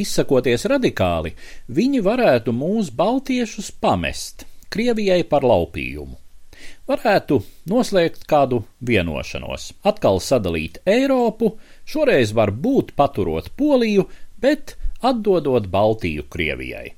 izsakoties 0.00 0.66
radikāli, 0.70 1.36
viņi 1.68 2.02
varētu 2.06 2.56
mūs 2.56 2.90
baltiešus 2.96 3.70
pamest 3.80 4.46
Krievijai 4.70 5.24
par 5.26 5.42
laupījumu 5.42 6.18
varētu 6.90 7.40
noslēgt 7.70 8.26
kādu 8.30 8.64
vienošanos, 8.86 9.70
atkal 9.86 10.20
sadalīt 10.22 10.80
Eiropu, 10.88 11.54
Šoreiz 11.86 12.34
var 12.36 12.52
būt 12.52 12.94
paturot 12.98 13.52
Poliju, 13.56 14.08
bet 14.40 14.76
atdodot 15.02 15.68
Baltiju 15.70 16.26
Krievijai. 16.28 16.94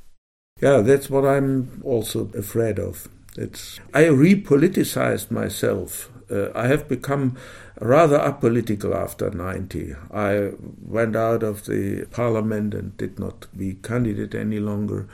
Yeah, 0.63 0.81
that's 0.81 1.11
what 1.11 1.25
I'm 1.25 1.83
also 1.85 2.31
afraid 2.39 2.79
of. 2.79 3.09
It's, 3.37 3.81
I 3.95 4.05
repoliticized 4.05 5.31
myself. 5.31 6.12
Uh, 6.33 6.51
I 6.55 6.67
have 6.67 6.89
become 6.89 7.37
rather 7.81 8.19
apolitical 8.19 8.95
after 8.95 9.31
90. 9.31 9.95
I 10.13 10.53
went 10.83 11.17
out 11.17 11.43
of 11.43 11.65
the 11.67 12.07
parliament 12.11 12.75
and 12.75 12.97
did 12.97 13.19
not 13.19 13.47
be 13.57 13.75
candidate 13.83 14.35
any 14.35 14.61
longer. 14.61 15.09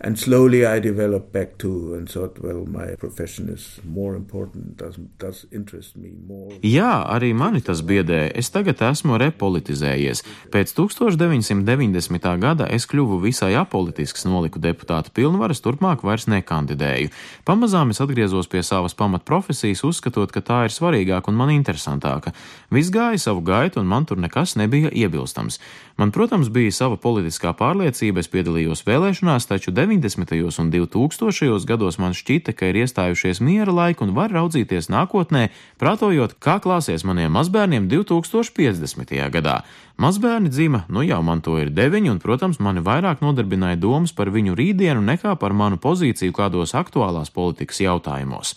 And 0.00 0.16
slowly 0.16 0.64
I 0.64 0.78
developed 0.78 1.32
back 1.32 1.58
to 1.58 1.94
and 1.94 2.08
thought, 2.08 2.38
well, 2.38 2.64
my 2.66 2.94
profession 2.94 3.48
is 3.48 3.80
more 3.84 4.14
important, 4.14 4.76
does, 4.76 4.96
does 5.18 5.44
interest 5.50 5.96
me 5.96 6.12
more. 6.26 6.52
Jā, 6.62 7.02
arī 7.10 7.32
mani 7.34 7.60
tas 7.66 7.82
biedē. 7.82 8.28
Es 8.38 8.52
tagad 8.54 8.78
esmu 8.78 9.18
repolitizējies. 9.18 10.22
Pēc 10.54 10.74
1990. 10.78 12.36
gada 12.38 12.68
es 12.70 12.86
kļuvu 12.86 13.18
visai 13.26 13.56
apolitisks, 13.58 14.22
noliku 14.30 14.62
deputāta 14.62 15.10
pilnvaras, 15.10 15.62
turpmāk 15.64 16.06
vairs 16.06 16.28
nekandidēju. 16.30 17.10
Pamazām 17.48 17.90
es 17.90 17.98
atgriezos 18.02 18.46
pie 18.46 18.62
savas 18.62 18.94
pamatprofesijas, 18.94 19.82
uzskatot, 19.82 20.30
ka 20.30 20.44
tā 20.46 20.57
ir 20.66 20.74
svarīgāka 20.74 21.30
un 21.30 21.36
man 21.38 21.52
interesantāka. 21.54 22.32
Viss 22.74 22.90
gāja 22.90 23.20
savu 23.22 23.44
gaitu, 23.46 23.78
un 23.80 23.86
man 23.86 24.08
tur 24.08 24.18
nekas 24.18 24.56
nebija 24.58 24.90
iebilstams. 24.90 25.60
Man, 25.98 26.12
protams, 26.14 26.50
bija 26.54 26.72
sava 26.74 26.98
politiskā 27.00 27.50
pārliecība, 27.58 28.22
es 28.22 28.30
piedalījos 28.30 28.84
vēlēšanās, 28.86 29.48
taču 29.50 29.72
90. 29.74 30.34
un 30.62 30.70
2000. 30.70 31.66
gados 31.66 31.98
man 31.98 32.14
šķita, 32.14 32.54
ka 32.54 32.70
ir 32.70 32.82
iestājušies 32.84 33.42
miera 33.42 33.74
laika 33.74 34.06
un 34.06 34.14
var 34.14 34.30
raudzīties 34.34 34.90
nākotnē, 34.94 35.48
prātojot, 35.82 36.36
kā 36.38 36.58
klāsies 36.62 37.02
maniem 37.08 37.34
mazbērniem 37.34 37.88
2050. 37.90 39.14
gadā. 39.34 39.62
Mazbērni 39.98 40.52
dzima, 40.54 40.84
nu 40.88 41.02
jau 41.02 41.18
man 41.26 41.40
to 41.42 41.56
ir 41.58 41.72
deviņi, 41.74 42.12
un, 42.12 42.20
protams, 42.22 42.60
mani 42.62 42.84
vairāk 42.86 43.18
nodarbināja 43.24 43.80
domas 43.82 44.12
par 44.14 44.30
viņu 44.30 44.54
rītdienu 44.54 45.02
nekā 45.02 45.34
par 45.42 45.50
manu 45.50 45.80
pozīciju 45.82 46.36
kādos 46.36 46.76
aktuālās 46.78 47.34
politikas 47.34 47.82
jautājumos. 47.82 48.54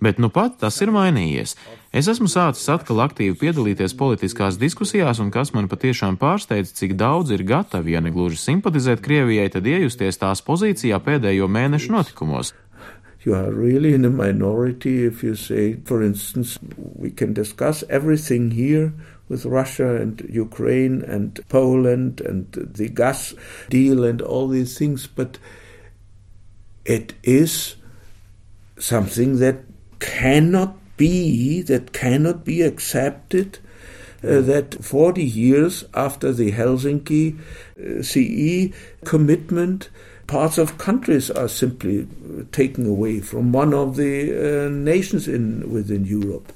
Bet 0.00 0.18
nu 0.20 0.28
pat 0.28 0.58
tas 0.60 0.76
ir 0.84 0.92
mainījies. 0.92 1.54
Es 1.96 2.08
esmu 2.12 2.28
sācis 2.28 2.68
atkal 2.68 3.00
aktīvi 3.06 3.38
piedalīties 3.40 3.96
politiskās 3.96 4.58
diskusijās, 4.60 5.22
un 5.24 5.30
kas 5.32 5.54
man 5.56 5.70
patiešām 5.72 6.18
pārsteidz, 6.20 6.74
cik 6.76 6.98
daudz 7.00 7.32
ir 7.32 7.46
gatavi, 7.48 7.94
ja 7.96 8.02
ne 8.04 8.12
gluži 8.12 8.36
simpatizēt 8.42 9.00
Krievijai, 9.04 9.48
tad 9.54 9.66
iejusties 9.66 10.20
tās 10.20 10.44
pozīcijā 10.44 11.00
pēdējo 11.00 11.48
mēnešu 11.48 11.96
notikumos. 11.96 12.52
You 13.24 13.34
are 13.34 13.50
really 13.50 13.92
in 13.94 14.04
a 14.04 14.10
minority 14.10 15.04
if 15.04 15.24
you 15.24 15.34
say, 15.34 15.78
for 15.84 16.02
instance, 16.02 16.60
we 16.76 17.10
can 17.10 17.32
discuss 17.32 17.82
everything 17.88 18.52
here 18.52 18.92
with 19.28 19.44
Russia 19.44 19.96
and 19.96 20.22
Ukraine 20.28 21.02
and 21.02 21.40
Poland 21.48 22.20
and 22.20 22.46
the 22.52 22.88
gas 22.88 23.34
deal 23.68 24.04
and 24.04 24.22
all 24.22 24.46
these 24.46 24.78
things, 24.78 25.08
but 25.08 25.38
it 26.84 27.14
is 27.24 27.74
something 28.78 29.40
that 29.40 29.65
cannot 30.00 30.76
be, 30.96 31.62
that 31.62 31.92
cannot 31.92 32.44
be 32.44 32.62
accepted. 32.62 33.58
Uh, 34.24 34.40
that 34.40 34.82
40 34.82 35.22
years 35.22 35.84
after 35.94 36.32
the 36.32 36.50
Helsinki 36.50 37.38
uh, 37.78 38.02
CE 38.02 38.74
commitment, 39.04 39.88
parts 40.26 40.58
of 40.58 40.78
countries 40.78 41.30
are 41.30 41.48
simply 41.48 42.08
taken 42.50 42.86
away 42.86 43.20
from 43.20 43.52
one 43.52 43.72
of 43.72 43.96
the 43.96 44.66
uh, 44.66 44.68
nations 44.70 45.28
in, 45.28 45.70
within 45.70 46.04
Europe. 46.04 46.52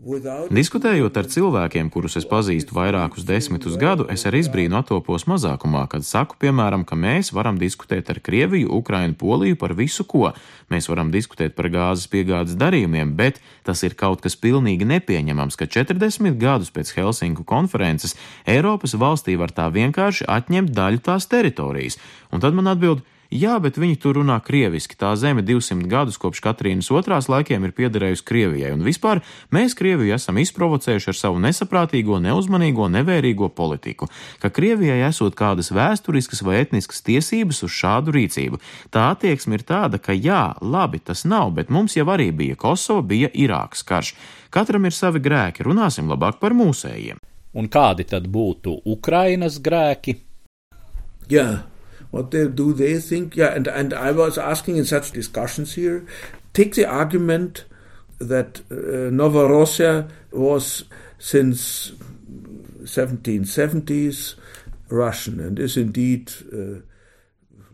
Diskutējot 0.00 1.18
ar 1.20 1.26
cilvēkiem, 1.28 1.90
kurus 1.92 2.14
es 2.16 2.24
pazīstu 2.24 2.72
vairākus 2.72 3.26
desmitus 3.28 3.74
gadu, 3.76 4.06
es 4.08 4.24
ar 4.24 4.32
izbrīnu 4.38 4.78
attopos 4.78 5.26
mazākumā, 5.28 5.82
kad 5.92 6.06
saku, 6.08 6.38
piemēram, 6.40 6.86
ka 6.88 6.96
mēs 6.96 7.34
varam 7.36 7.58
diskutēt 7.60 8.08
ar 8.08 8.22
Krieviju, 8.24 8.70
Ukrainu, 8.78 9.12
Poliju 9.20 9.58
par 9.60 9.74
visu 9.76 10.06
ko. 10.08 10.30
Mēs 10.72 10.88
varam 10.88 11.12
diskutēt 11.12 11.52
par 11.52 11.68
gāzes 11.68 12.08
piegādes 12.08 12.56
darījumiem, 12.56 13.12
bet 13.18 13.42
tas 13.68 13.84
ir 13.84 13.92
kaut 13.92 14.24
kas 14.24 14.40
pilnīgi 14.40 14.88
nepieņemams, 14.88 15.60
ka 15.60 15.68
40 15.68 16.40
gadus 16.40 16.72
pēc 16.72 16.96
Helsinku 16.96 17.44
konferences 17.44 18.16
Eiropas 18.48 18.96
valstī 18.96 19.36
var 19.36 19.52
tā 19.52 19.68
vienkārši 19.68 20.24
atņemt 20.32 20.72
daļu 20.72 21.04
tās 21.10 21.28
teritorijas. 21.28 22.00
Un 22.32 22.40
tad 22.40 22.56
man 22.56 22.72
atbild, 22.72 23.04
Jā, 23.30 23.60
bet 23.62 23.76
viņi 23.78 23.94
tur 24.02 24.16
runā 24.18 24.40
krieviski. 24.42 24.96
Tā 24.98 25.12
zeme 25.14 25.44
200 25.46 25.86
gadus 25.86 26.16
kopš 26.18 26.40
Katrīnas 26.42 26.88
otrās 26.90 27.28
laikiem 27.30 27.62
ir 27.62 27.74
piederējusi 27.76 28.24
Krievijai, 28.26 28.72
un 28.74 28.82
vispār 28.82 29.20
mēs 29.54 29.76
Krieviju 29.78 30.16
esam 30.16 30.40
izprovocējuši 30.42 31.12
ar 31.12 31.18
savu 31.18 31.38
nesaprātīgo, 31.44 32.18
neuzmanīgo, 32.24 32.88
nevērīgo 32.90 33.52
politiku, 33.54 34.10
ka 34.42 34.50
Krievijai 34.50 34.98
esot 35.06 35.38
kādas 35.38 35.70
vēsturiskas 35.70 36.42
vai 36.42 36.58
etniskas 36.64 37.06
tiesības 37.06 37.62
uz 37.68 37.78
šādu 37.78 38.18
rīcību. 38.18 38.58
Tā 38.90 39.12
attieksme 39.14 39.60
ir 39.60 39.66
tāda, 39.68 40.02
ka 40.02 40.10
jā, 40.10 40.56
labi, 40.58 40.98
tas 40.98 41.22
nav, 41.22 41.54
bet 41.54 41.70
mums 41.70 41.94
jau 41.94 42.10
arī 42.10 42.32
bija 42.34 42.58
Kosova, 42.58 43.06
bija 43.06 43.30
Irākas 43.30 43.86
karš. 43.86 44.16
Katram 44.50 44.90
ir 44.90 44.96
savi 44.96 45.22
grēki, 45.22 45.62
runāsim 45.70 46.10
labāk 46.10 46.42
par 46.42 46.58
mūsējiem. 46.58 47.22
Un 47.54 47.70
kādi 47.70 48.10
tad 48.10 48.26
būtu 48.26 48.80
Ukrainas 48.90 49.62
grēki? 49.62 50.18
Jā. 51.30 51.50
What 52.10 52.32
they 52.32 52.48
do 52.48 52.72
they 52.72 52.98
think 52.98 53.36
yeah 53.36 53.54
and 53.54 53.68
and 53.68 53.94
i 53.94 54.10
was 54.10 54.36
asking 54.36 54.76
in 54.76 54.84
such 54.84 55.12
discussions 55.12 55.74
here 55.74 56.04
take 56.52 56.74
the 56.74 56.84
argument 56.84 57.64
that 58.18 58.60
uh, 58.70 59.10
novorossiya 59.14 60.10
was 60.32 60.84
since 61.18 61.92
1770s 62.82 64.34
russian 64.88 65.38
and 65.38 65.58
is 65.58 65.76
indeed 65.76 66.32
uh, 66.52 66.82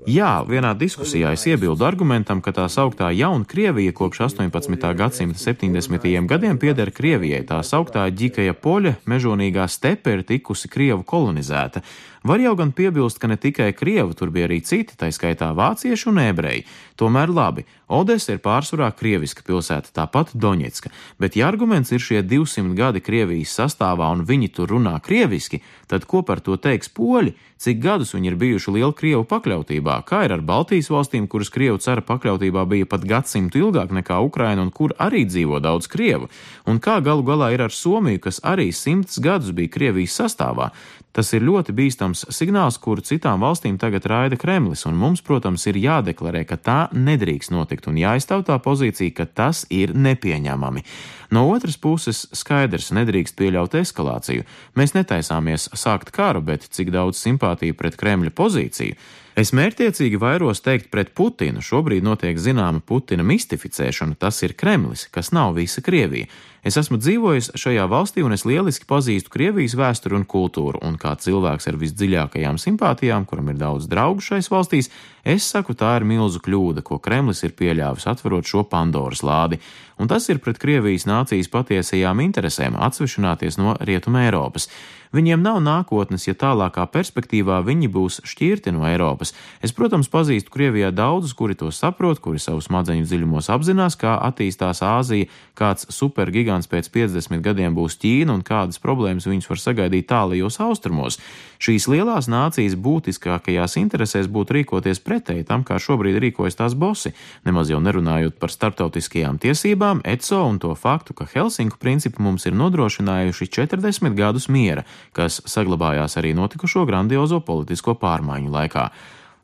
Jā, 0.05 0.45
vienā 0.47 0.75
diskusijā 0.79 1.33
es 1.35 1.43
iebildu 1.49 1.83
argumentam, 1.83 2.39
ka 2.45 2.53
tā 2.55 2.67
sauktā 2.71 3.09
jauna 3.17 3.49
Krievija 3.49 3.95
kopš 3.97 4.21
18. 4.29 4.93
gadsimta 4.95 5.41
70. 5.41 6.05
gadiem 6.29 6.61
pieder 6.63 6.93
Krievijai. 6.95 7.41
Tā 7.49 7.63
sauktā 7.65 8.05
ģikaja 8.13 8.55
poļa 8.61 8.93
mežonīgā 9.09 9.65
stepe 9.67 10.13
ir 10.15 10.23
tikusi 10.29 10.69
Krievu 10.71 11.03
kolonizēta. 11.03 11.81
Var 12.27 12.41
jau 12.43 12.57
gan 12.59 12.73
piebilst, 12.75 13.21
ka 13.23 13.29
ne 13.31 13.37
tikai 13.39 13.69
krievi, 13.77 14.15
tur 14.19 14.33
bija 14.35 14.49
arī 14.49 14.57
citi, 14.67 14.97
tā 14.99 15.13
skaitā 15.15 15.53
vācieši 15.55 16.09
un 16.11 16.19
ebreji. 16.25 16.65
Tomēr 16.99 17.31
labi, 17.31 17.63
Odesa 17.87 18.33
ir 18.35 18.41
pārsvarā 18.43 18.89
krieviska 18.99 19.45
pilsēta, 19.47 19.93
tāpat 19.95 20.33
Doņetska, 20.35 20.91
bet 21.23 21.37
ja 21.39 21.47
arguments 21.47 21.93
ir 21.95 22.03
šie 22.03 22.25
200 22.27 22.73
gadi 22.75 23.03
Krievijas 23.05 23.53
sastāvā 23.55 24.09
un 24.11 24.25
viņi 24.27 24.49
tur 24.57 24.73
runā 24.75 24.97
krieviski, 24.99 25.61
tad 25.87 26.09
ko 26.11 26.25
par 26.27 26.43
to 26.43 26.57
teiks 26.59 26.91
poļi, 26.91 27.37
cik 27.63 27.79
gadus 27.85 28.11
viņi 28.17 28.33
ir 28.33 28.39
bijuši 28.41 28.75
liela 28.75 28.91
Krievu 28.97 29.23
pakļautībā, 29.31 30.01
kā 30.09 30.25
ir 30.27 30.35
ar 30.35 30.43
Baltijas 30.43 30.91
valstīm, 30.91 31.29
kuras 31.31 31.53
Krievu 31.55 31.79
cara 31.79 32.03
pakļautībā 32.03 32.67
bija 32.67 32.89
pat 32.91 33.07
gadsimtu 33.07 33.63
ilgāk 33.63 33.95
nekā 33.95 34.19
Ukraina 34.27 34.67
un 34.67 34.75
kur 34.75 34.97
arī 34.99 35.23
dzīvo 35.29 35.63
daudz 35.63 35.87
Krievu, 35.87 36.27
un 36.67 36.83
kā 36.83 36.99
galu 37.07 37.23
galā 37.23 37.53
ir 37.55 37.63
ar 37.69 37.71
Somiju, 37.71 38.25
kas 38.27 38.43
arī 38.43 38.73
simts 38.75 39.23
gadus 39.23 39.55
bija 39.55 39.71
Krievijas 39.79 40.19
sastāvā. 40.19 40.73
Tas 41.17 41.31
ir 41.33 41.47
ļoti 41.47 41.73
bīstams 41.73 42.27
signāls, 42.37 42.77
kuru 42.77 43.01
citām 43.01 43.41
valstīm 43.41 43.79
tagad 43.81 44.05
raida 44.11 44.37
Kremlis, 44.37 44.83
un 44.85 44.99
mums, 45.01 45.23
protams, 45.25 45.65
ir 45.71 45.79
jādeklarē, 45.81 46.43
ka 46.45 46.59
tā 46.61 46.79
nedrīkst 46.93 47.55
notikt 47.55 47.89
un 47.89 47.97
jāizstāv 47.97 48.45
tā 48.45 48.59
pozīcija, 48.61 49.15
ka 49.17 49.25
tas 49.25 49.65
ir 49.73 49.95
nepieņemami. 49.97 50.85
No 51.33 51.47
otras 51.55 51.81
puses, 51.81 52.27
skaidrs, 52.37 52.93
nedrīkst 52.93 53.37
pieļaut 53.39 53.79
eskalāciju. 53.81 54.45
Mēs 54.77 54.93
netaisāmies 54.93 55.71
sākt 55.73 56.13
karu, 56.13 56.45
bet 56.45 56.69
cik 56.69 56.93
daudz 56.93 57.23
simpātiju 57.25 57.79
pret 57.81 57.97
Kremļa 57.97 58.37
pozīciju 58.37 59.01
Es 59.37 59.51
mērķiecīgi 59.53 60.17
vairos 60.17 60.63
teikt 60.65 60.87
pret 60.89 61.11
Putinu. 61.13 61.61
Šobrīd 61.61 62.01
notiek 62.07 62.39
zināma 62.41 62.81
Putina 62.81 63.21
mistificēšana, 63.21 64.17
tas 64.17 64.39
ir 64.47 64.55
Kremlis, 64.57 65.03
kas 65.13 65.29
nav 65.37 65.59
visa 65.59 65.83
Krievija. 65.85 66.31
Es 66.65 66.79
esmu 66.81 66.97
dzīvojis 66.97 67.51
šajā 67.61 67.85
valstī 67.87 68.25
un 68.25 68.33
es 68.33 68.47
lieliski 68.49 68.89
pazīstu 68.89 69.31
Krievijas 69.35 69.77
vēsturi 69.77 70.17
un 70.17 70.25
kultūru, 70.25 70.81
un 70.89 70.97
kā 70.97 71.13
cilvēks 71.21 71.69
ar 71.69 71.77
visdziļākajām 71.83 72.57
simpātijām, 72.59 73.29
kuram 73.29 73.53
ir 73.53 73.61
daudz 73.61 73.91
draugu 73.93 74.25
šais 74.25 74.49
valstīs, 74.51 74.89
es 75.21 75.45
saku, 75.53 75.77
tā 75.77 75.93
ir 76.01 76.09
milzu 76.09 76.41
kļūda, 76.41 76.81
ko 76.81 76.97
Kremlis 76.97 77.45
ir 77.45 77.53
pieļāvis 77.61 78.09
atverot 78.09 78.49
šo 78.49 78.65
Pandoras 78.73 79.21
lādi, 79.21 79.61
un 79.99 80.11
tas 80.11 80.29
ir 80.29 80.43
pret 80.45 80.61
Krievijas 80.63 81.07
nācijas 81.09 81.51
patiesajām 81.53 82.21
interesēm 82.25 82.79
atsvešināties 82.89 83.59
no 83.61 83.77
Rietuma 83.81 84.27
Eiropas. 84.27 84.69
Viņiem 85.15 85.41
nav 85.41 85.61
nākotnes, 85.63 86.27
ja 86.27 86.35
tālākā 86.37 86.85
perspektīvā 86.93 87.61
viņi 87.65 87.89
būs 87.93 88.19
šķirti 88.27 88.73
no 88.75 88.85
Eiropas. 88.89 89.33
Es, 89.65 89.73
protams, 89.73 90.11
pazīstu 90.13 90.53
Krievijā 90.53 90.91
daudzus, 90.93 91.33
kuri 91.37 91.55
to 91.57 91.71
saprot, 91.73 92.21
kuri 92.21 92.43
savu 92.43 92.61
smadzeņu 92.65 93.07
dziļumos 93.07 93.51
apzinās, 93.55 93.97
kā 94.01 94.17
attīstās 94.27 94.83
Āzija, 94.85 95.31
kāds 95.57 95.89
supergigants 95.95 96.69
pēc 96.69 96.91
50 96.93 97.45
gadiem 97.45 97.77
būs 97.77 97.97
Ķīna 98.03 98.35
un 98.35 98.43
kādas 98.47 98.83
problēmas 98.83 99.29
viņus 99.31 99.49
var 99.53 99.63
sagaidīt 99.63 100.11
tālajos 100.11 100.61
austrumos. 100.65 101.21
Šīs 101.63 101.87
lielās 101.89 102.29
nācijas 102.29 102.77
būtiskākajās 102.77 103.79
interesēs 103.81 104.29
būtu 104.29 104.59
rīkoties 104.59 105.01
pretēji 105.01 105.47
tam, 105.49 105.65
kā 105.65 105.79
šobrīd 105.81 106.19
rīkojas 106.21 106.59
tās 106.59 106.77
bosi, 106.77 107.15
nemaz 107.49 107.73
jau 107.73 107.81
nerunājot 107.81 108.37
par 108.43 108.53
starptautiskajām 108.53 109.41
tiesībām, 109.41 109.86
ECO 110.05 110.41
un 110.47 110.59
to 110.63 110.75
faktu, 110.75 111.15
ka 111.17 111.27
Helsinku 111.31 111.79
principi 111.83 112.23
mums 112.23 112.47
ir 112.49 112.57
nodrošinājuši 112.59 113.51
40 113.59 114.17
gadus 114.19 114.49
miera, 114.53 114.87
kas 115.17 115.41
saglabājās 115.49 116.19
arī 116.21 116.35
notikušo 116.37 116.87
grandiozo 116.89 117.41
politisko 117.45 117.97
pārmaiņu 118.01 118.53
laikā. 118.53 118.89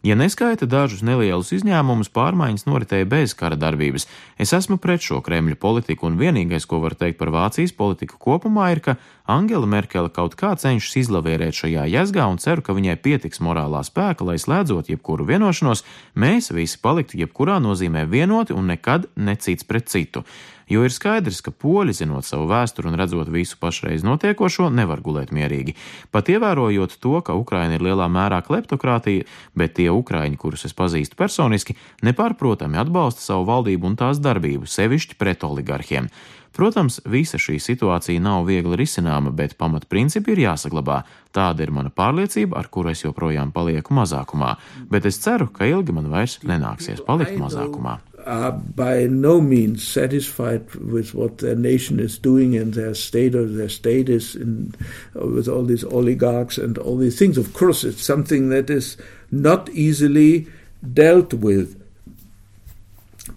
Ja 0.03 0.17
neskaita 0.19 0.67
dažus 0.67 1.05
nelielus 1.07 1.53
izņēmumus, 1.55 2.09
pārmaiņas 2.11 2.65
noritēja 2.67 3.07
bez 3.07 3.37
kara 3.38 3.55
darbības. 3.55 4.09
Es 4.35 4.51
esmu 4.57 4.75
pret 4.83 5.05
šo 5.05 5.21
Kremļa 5.23 5.55
politiku, 5.62 6.09
un 6.09 6.17
vienīgais, 6.19 6.67
ko 6.67 6.81
var 6.83 6.97
teikt 6.99 7.21
par 7.21 7.31
Vācijas 7.31 7.71
politiku 7.79 8.19
kopumā, 8.19 8.73
ir, 8.75 8.81
ka 8.83 8.97
Angela 9.31 9.69
Merkele 9.71 10.11
kaut 10.11 10.35
kā 10.41 10.57
cenšas 10.59 11.05
izlavierēt 11.05 11.55
šajā 11.55 11.87
jēzgā 11.93 12.27
un 12.27 12.43
ceru, 12.43 12.67
ka 12.67 12.75
viņai 12.75 12.97
pietiks 13.05 13.38
morālā 13.47 13.85
spēka, 13.87 14.27
lai 14.27 14.41
slēdzot 14.43 14.91
jebkuru 14.91 15.29
vienošanos, 15.31 15.85
mēs 16.19 16.51
visi 16.51 16.83
paliktu 16.83 17.23
jebkurā 17.23 17.61
nozīmē 17.62 18.03
vienoti 18.11 18.59
un 18.59 18.75
nekad 18.75 19.07
necīts 19.15 19.71
pret 19.71 19.87
citu 19.87 20.27
jo 20.70 20.85
ir 20.87 20.92
skaidrs, 20.94 21.40
ka 21.44 21.55
poļi, 21.55 21.94
zinot 21.96 22.27
savu 22.29 22.48
vēsturi 22.51 22.90
un 22.90 22.98
redzot 23.01 23.31
visu 23.33 23.59
pašreiz 23.62 24.05
notiekošo, 24.07 24.68
nevar 24.75 25.03
gulēt 25.05 25.33
mierīgi. 25.35 25.77
Pat 26.14 26.29
ievērojot 26.33 26.98
to, 27.03 27.16
ka 27.25 27.38
Ukraina 27.38 27.79
ir 27.79 27.87
lielā 27.87 28.11
mērā 28.12 28.42
kleptokrātija, 28.46 29.27
bet 29.59 29.79
tie 29.79 29.88
ukraiņi, 29.92 30.38
kurus 30.38 30.66
es 30.68 30.77
pazīstu 30.77 31.18
personiski, 31.18 31.79
nepārprotami 32.07 32.81
atbalsta 32.83 33.25
savu 33.25 33.48
valdību 33.51 33.92
un 33.92 33.98
tās 34.01 34.22
darbību, 34.22 34.70
sevišķi 34.70 35.18
pret 35.20 35.44
oligarhiem. 35.48 36.11
Protams, 36.53 36.98
visa 37.09 37.38
šī 37.40 37.57
situācija 37.62 38.20
nav 38.20 38.44
viegli 38.44 38.77
risināma, 38.77 39.33
bet 39.33 39.57
pamatprincipi 39.61 40.35
ir 40.35 40.44
jāsaglabā. 40.44 41.01
Tāda 41.33 41.64
ir 41.64 41.72
mana 41.72 41.88
pārliecība, 41.88 42.59
ar 42.61 42.68
kuru 42.68 42.92
es 42.92 43.05
joprojām 43.07 43.55
palieku 43.57 43.96
mazākumā, 43.96 44.53
bet 44.92 45.09
es 45.09 45.20
ceru, 45.25 45.48
ka 45.48 45.68
ilgi 45.70 45.96
man 45.96 46.12
vairs 46.12 46.42
nenāksies 46.44 47.01
palikt 47.07 47.38
mazākumā. 47.40 47.96
Are 48.26 48.52
by 48.52 49.04
no 49.04 49.40
means 49.40 49.87
satisfied 49.87 50.74
with 50.74 51.14
what 51.14 51.38
their 51.38 51.56
nation 51.56 52.00
is 52.00 52.18
doing 52.18 52.56
and 52.56 52.74
their 52.74 52.94
state 52.94 53.35
or 53.35 53.46
their 53.46 53.68
status 53.68 54.35
in, 54.35 54.74
with 55.14 55.48
all 55.48 55.64
these 55.64 55.85
oligarchs 55.85 56.58
and 56.58 56.78
all 56.78 56.96
these 56.96 57.18
things. 57.18 57.38
Of 57.38 57.52
course, 57.54 57.85
it's 57.85 58.02
something 58.02 58.48
that 58.50 58.70
is 58.70 58.96
not 59.30 59.68
easily 59.70 60.46
dealt 60.92 61.35
with. 61.35 61.80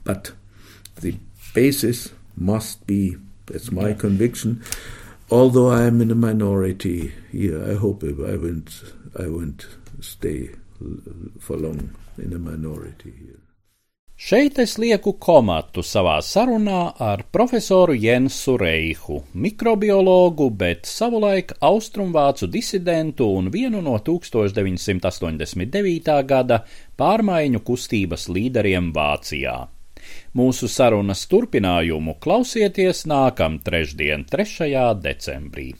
But 0.04 0.32
the 1.02 1.16
basis 1.54 2.12
must 2.36 2.86
be, 2.88 3.18
that's 3.46 3.72
my 3.72 3.94
conviction, 3.94 4.64
although 5.32 5.70
I 5.70 5.84
am 5.84 6.02
in 6.02 6.12
a 6.12 6.16
minority 6.16 7.14
here, 7.32 7.64
I 7.70 7.76
hope 7.76 8.04
I 8.04 8.12
won't, 8.12 8.84
I 9.18 9.28
won't 9.28 9.68
stay 10.02 10.50
for 11.40 11.56
long 11.58 11.96
in 12.18 12.34
a 12.34 12.40
minority 12.40 13.14
here. 13.18 13.45
Šeit 14.16 14.56
es 14.64 14.78
lieku 14.80 15.20
komatu 15.20 15.84
savā 15.84 16.24
sarunā 16.24 16.96
ar 17.04 17.28
profesoru 17.36 17.92
Jensu 18.00 18.56
Reihu, 18.56 19.28
mikrobiologu, 19.36 20.48
bet 20.56 20.88
savulaik 20.88 21.52
austrumvācu 21.60 22.48
disidentu 22.48 23.28
un 23.36 23.52
vienu 23.52 23.84
no 23.84 24.00
1989. 24.00 26.24
gada 26.32 26.64
pārmaiņu 26.96 27.60
kustības 27.60 28.32
līderiem 28.32 28.96
Vācijā. 28.96 29.68
Mūsu 30.32 30.72
sarunas 30.72 31.28
turpinājumu 31.28 32.16
klausieties 32.24 33.04
nākamā 33.12 33.60
trešdien, 33.68 34.24
3. 34.32 34.96
decembrī. 35.04 35.76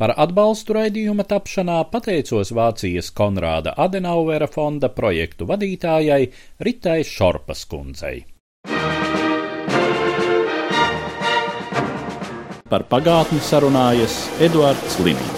Par 0.00 0.14
atbalstu 0.16 0.76
raidījuma 0.78 1.26
tapšanā 1.30 1.78
pateicos 1.92 2.52
Vācijas 2.56 3.10
Konrāda 3.14 3.74
Adenauvera 3.86 4.48
fonda 4.50 4.90
projektu 4.90 5.48
vadītājai 5.50 6.22
Ritai 6.66 7.00
Šorpas 7.04 7.66
kundzei. 7.70 8.24
Par 12.64 12.88
pagātni 12.90 13.38
sarunājas 13.44 14.18
Eduards 14.42 15.00
Liniņš. 15.04 15.33